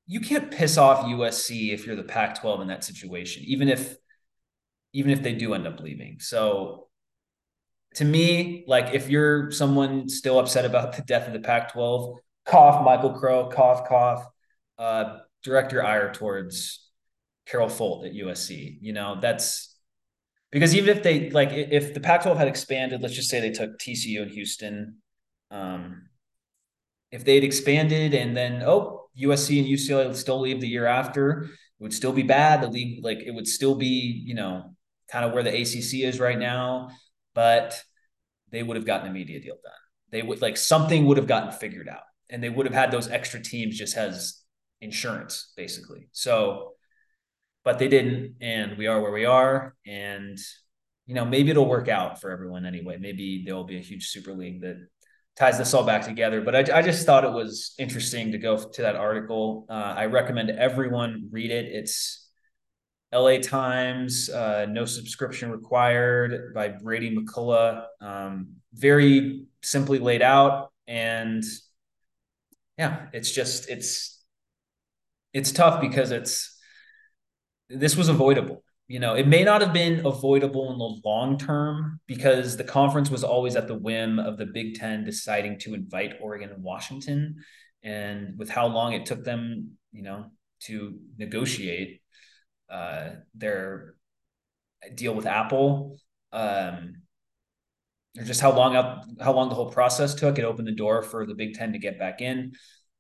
you 0.08 0.20
can't 0.20 0.52
piss 0.52 0.78
off 0.78 1.06
USC 1.06 1.74
if 1.74 1.86
you're 1.86 1.96
the 1.96 2.04
Pac 2.04 2.40
12 2.40 2.62
in 2.62 2.68
that 2.68 2.84
situation, 2.84 3.44
even 3.46 3.70
if 3.70 3.96
even 4.94 5.12
if 5.12 5.22
they 5.22 5.34
do 5.34 5.54
end 5.54 5.68
up 5.68 5.82
leaving. 5.82 6.20
So 6.20 6.88
to 7.96 8.06
me, 8.06 8.64
like 8.68 8.94
if 8.94 9.10
you're 9.10 9.52
someone 9.52 10.08
still 10.08 10.40
upset 10.40 10.66
about 10.66 10.96
the 10.96 11.02
death 11.02 11.28
of 11.28 11.34
the 11.34 11.40
Pac-12, 11.40 12.16
cough 12.46 12.84
Michael 12.84 13.14
Crow, 13.14 13.50
cough, 13.50 13.88
cough, 13.88 14.26
uh, 14.78 15.18
direct 15.44 15.72
your 15.72 15.86
ire 15.86 16.14
towards 16.14 16.90
Carol 17.46 17.68
Folt 17.68 18.06
at 18.06 18.14
USC. 18.14 18.78
You 18.82 18.94
know, 18.94 19.18
that's 19.22 19.78
because 20.52 20.76
even 20.76 20.96
if 20.96 21.04
they 21.04 21.30
like 21.30 21.50
if 21.52 21.94
the 21.94 22.00
Pac-12 22.00 22.38
had 22.38 22.48
expanded, 22.48 23.02
let's 23.02 23.16
just 23.16 23.30
say 23.30 23.40
they 23.40 23.52
took 23.52 23.78
TCU 23.80 24.22
and 24.22 24.32
Houston, 24.32 24.98
um, 25.52 26.10
if 27.12 27.24
they'd 27.24 27.44
expanded 27.44 28.14
and 28.14 28.36
then 28.36 28.64
oh 28.64 29.08
USC 29.20 29.60
and 29.60 29.68
UCLA 29.68 30.08
would 30.08 30.18
still 30.18 30.42
leave 30.42 30.60
the 30.60 30.68
year 30.68 30.86
after, 30.86 31.44
it 31.44 31.50
would 31.84 31.94
still 31.94 32.12
be 32.12 32.24
bad. 32.24 32.62
The 32.62 32.68
league 32.68 33.04
like 33.04 33.20
it 33.20 33.32
would 33.32 33.48
still 33.48 33.76
be 33.76 34.24
you 34.26 34.36
know 34.36 34.76
kind 35.12 35.26
of 35.26 35.34
where 35.34 35.44
the 35.44 35.52
ACC 35.52 36.02
is 36.04 36.20
right 36.20 36.40
now 36.40 36.90
but 37.36 37.80
they 38.52 38.64
would 38.64 38.78
have 38.78 38.86
gotten 38.86 39.12
a 39.12 39.14
media 39.14 39.40
deal 39.40 39.58
done. 39.64 39.74
They 40.12 40.24
would 40.24 40.42
like 40.42 40.58
something 40.58 41.06
would 41.06 41.18
have 41.18 41.28
gotten 41.28 41.52
figured 41.52 41.90
out, 41.90 42.04
and 42.30 42.42
they 42.42 42.50
would 42.50 42.66
have 42.66 42.74
had 42.74 42.90
those 42.90 43.10
extra 43.10 43.44
teams 43.44 43.78
just 43.78 43.96
as 43.98 44.42
insurance, 44.82 45.54
basically. 45.56 46.08
So 46.14 46.72
but 47.64 47.80
they 47.80 47.88
didn't, 47.88 48.36
and 48.42 48.78
we 48.78 48.88
are 48.88 49.02
where 49.02 49.12
we 49.12 49.26
are. 49.26 49.76
And 49.86 50.38
you 51.06 51.14
know, 51.14 51.26
maybe 51.26 51.52
it'll 51.52 51.70
work 51.70 51.88
out 51.88 52.20
for 52.22 52.32
everyone 52.32 52.66
anyway. 52.66 52.98
Maybe 53.00 53.44
there 53.46 53.56
will 53.56 53.66
be 53.66 53.78
a 53.78 53.82
huge 53.82 54.08
super 54.08 54.34
league 54.34 54.62
that 54.62 54.88
ties 55.36 55.58
this 55.58 55.74
all 55.74 55.84
back 55.84 56.04
together. 56.04 56.42
But 56.42 56.56
I, 56.56 56.80
I 56.80 56.82
just 56.82 57.06
thought 57.06 57.24
it 57.24 57.32
was 57.32 57.74
interesting 57.78 58.32
to 58.32 58.38
go 58.38 58.58
to 58.58 58.82
that 58.82 58.96
article. 58.96 59.66
Uh, 59.70 59.94
I 59.96 60.06
recommend 60.06 60.50
everyone 60.50 61.30
read 61.32 61.52
it. 61.52 61.66
It's 61.66 62.30
LA 63.14 63.38
Times, 63.38 64.30
uh, 64.30 64.66
no 64.70 64.86
subscription 64.86 65.52
required 65.52 66.54
by 66.54 66.70
Brady 66.70 67.16
McCollough. 67.16 67.86
Um, 68.02 68.56
very 68.74 69.46
simply 69.62 70.00
laid 70.00 70.22
out. 70.22 70.72
And 70.88 71.44
yeah, 72.78 73.08
it's 73.14 73.32
just, 73.32 73.70
it's, 73.70 74.24
it's 75.34 75.52
tough 75.52 75.82
because 75.82 76.12
it's, 76.12 76.58
this 77.70 77.96
was 77.96 78.10
avoidable 78.10 78.65
you 78.88 79.00
know, 79.00 79.16
it 79.16 79.28
may 79.28 79.44
not 79.44 79.62
have 79.62 79.74
been 79.74 80.06
avoidable 80.06 80.72
in 80.72 80.78
the 80.78 81.10
long 81.10 81.38
term 81.38 82.00
because 82.06 82.56
the 82.56 82.64
conference 82.64 83.10
was 83.10 83.24
always 83.24 83.56
at 83.56 83.68
the 83.68 83.78
whim 83.78 84.20
of 84.20 84.38
the 84.38 84.46
Big 84.46 84.76
Ten 84.76 85.04
deciding 85.04 85.60
to 85.60 85.74
invite 85.74 86.14
Oregon 86.22 86.52
and 86.52 86.64
Washington. 86.64 87.38
And 87.82 88.38
with 88.38 88.50
how 88.50 88.68
long 88.68 88.94
it 88.94 89.06
took 89.06 89.24
them, 89.24 89.78
you 89.92 90.04
know, 90.04 90.32
to 90.62 91.00
negotiate 91.18 92.02
uh, 92.70 93.10
their 93.34 93.96
deal 94.94 95.16
with 95.16 95.26
Apple, 95.26 95.98
um, 96.32 96.96
or 98.18 98.24
just 98.24 98.42
how 98.42 98.52
long 98.52 98.74
how 99.20 99.34
long 99.34 99.50
the 99.50 99.56
whole 99.56 99.72
process 99.72 100.14
took, 100.14 100.38
it 100.38 100.46
opened 100.46 100.68
the 100.68 100.72
door 100.72 101.02
for 101.02 101.26
the 101.26 101.36
Big 101.36 101.56
Ten 101.56 101.74
to 101.74 101.80
get 101.80 101.98
back 101.98 102.22
in. 102.22 102.54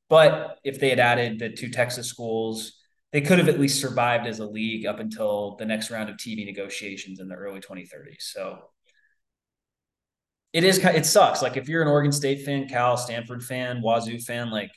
But 0.09 0.59
if 0.63 0.79
they 0.79 0.89
had 0.89 0.99
added 0.99 1.39
the 1.39 1.49
two 1.49 1.69
Texas 1.69 2.07
schools, 2.07 2.73
they 3.15 3.21
could 3.21 3.39
have 3.39 3.47
at 3.47 3.61
least 3.61 3.79
survived 3.79 4.27
as 4.27 4.39
a 4.39 4.45
league 4.45 4.85
up 4.85 4.99
until 4.99 5.55
the 5.55 5.65
next 5.65 5.89
round 5.89 6.09
of 6.09 6.17
TV 6.17 6.45
negotiations 6.45 7.21
in 7.21 7.29
the 7.29 7.35
early 7.35 7.61
2030s. 7.61 8.17
So 8.19 8.59
it 10.51 10.65
is 10.65 10.79
it 10.79 11.05
sucks. 11.05 11.41
Like 11.41 11.55
if 11.55 11.69
you're 11.69 11.81
an 11.81 11.87
Oregon 11.87 12.11
State 12.11 12.43
fan, 12.43 12.67
Cal, 12.67 12.97
Stanford 12.97 13.41
fan, 13.41 13.81
Wazoo 13.81 14.19
fan, 14.19 14.51
like 14.51 14.69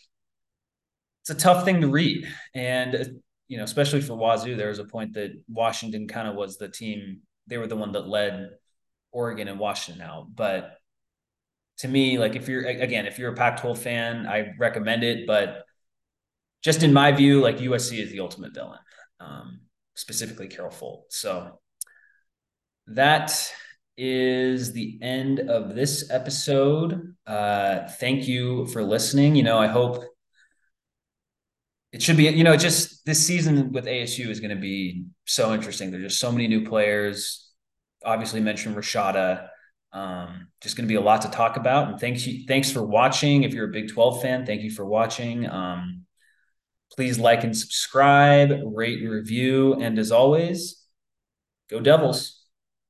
it's 1.22 1.30
a 1.30 1.34
tough 1.34 1.64
thing 1.64 1.80
to 1.80 1.89
read. 1.89 2.28
And 2.55 2.95
uh, 2.95 3.05
you 3.49 3.59
know, 3.59 3.64
especially 3.64 4.03
for 4.03 4.14
Wazoo, 4.14 4.55
there 4.55 4.68
was 4.68 4.78
a 4.78 4.84
point 4.84 5.14
that 5.14 5.32
Washington 5.49 6.07
kind 6.07 6.28
of 6.28 6.36
was 6.36 6.59
the 6.59 6.68
team. 6.68 7.22
They 7.49 7.59
were 7.59 7.66
the 7.66 7.74
one 7.74 7.91
that 7.91 8.07
led 8.07 8.51
Oregon 9.11 9.49
and 9.49 9.59
Washington 9.59 10.01
out. 10.01 10.28
But 10.32 10.78
to 11.78 11.89
me, 11.89 12.20
like 12.20 12.36
if 12.36 12.49
you're 12.49 12.64
again, 12.66 13.07
if 13.07 13.18
you're 13.18 13.32
a 13.32 13.36
Pac-12 13.36 13.78
fan, 13.78 14.28
I 14.28 14.55
recommend 14.61 15.03
it. 15.03 15.26
But 15.26 15.64
just 16.62 16.82
in 16.82 16.92
my 16.92 17.12
view, 17.12 17.40
like 17.40 17.59
USC 17.59 17.98
is 17.98 18.11
the 18.11 18.20
ultimate 18.20 18.54
villain, 18.54 18.78
um, 19.20 19.61
specifically 19.94 20.48
Carol 20.48 20.70
Folt. 20.70 21.04
So 21.11 21.61
that 22.88 23.52
is 23.96 24.72
the 24.72 24.98
end 25.02 25.40
of 25.40 25.74
this 25.74 26.11
episode. 26.11 27.16
Uh, 27.26 27.88
thank 27.98 28.28
you 28.28 28.66
for 28.66 28.82
listening. 28.82 29.34
You 29.34 29.42
know, 29.42 29.59
I 29.59 29.66
hope 29.66 30.02
it 31.92 32.02
should 32.02 32.16
be, 32.16 32.24
you 32.24 32.44
know, 32.44 32.56
just 32.56 33.04
this 33.06 33.24
season 33.24 33.72
with 33.72 33.86
ASU 33.86 34.28
is 34.28 34.40
going 34.40 34.54
to 34.54 34.61
be 34.61 35.06
so 35.26 35.54
interesting. 35.54 35.90
There's 35.90 36.04
just 36.04 36.20
so 36.20 36.30
many 36.30 36.46
new 36.46 36.64
players. 36.66 37.50
Obviously, 38.04 38.40
mentioned 38.40 38.76
Rashada. 38.76 39.48
Um, 39.92 40.48
just 40.61 40.76
going 40.76 40.86
to 40.86 40.88
be 40.88 40.96
a 40.96 41.00
lot 41.00 41.22
to 41.22 41.28
talk 41.30 41.56
about. 41.56 41.88
And 41.88 41.98
thanks 41.98 42.28
thanks 42.46 42.70
for 42.70 42.84
watching. 42.84 43.42
If 43.42 43.54
you're 43.54 43.68
a 43.68 43.72
Big 43.72 43.88
12 43.88 44.22
fan, 44.22 44.44
thank 44.44 44.62
you 44.62 44.70
for 44.70 44.84
watching. 44.84 45.48
Um, 45.48 46.04
Please 46.99 47.16
like 47.16 47.44
and 47.44 47.57
subscribe, 47.57 48.51
rate 48.64 49.01
and 49.01 49.09
review. 49.09 49.74
And 49.74 50.01
as 50.01 50.11
always, 50.11 50.82
go 51.70 51.78
Devils. 51.78 52.38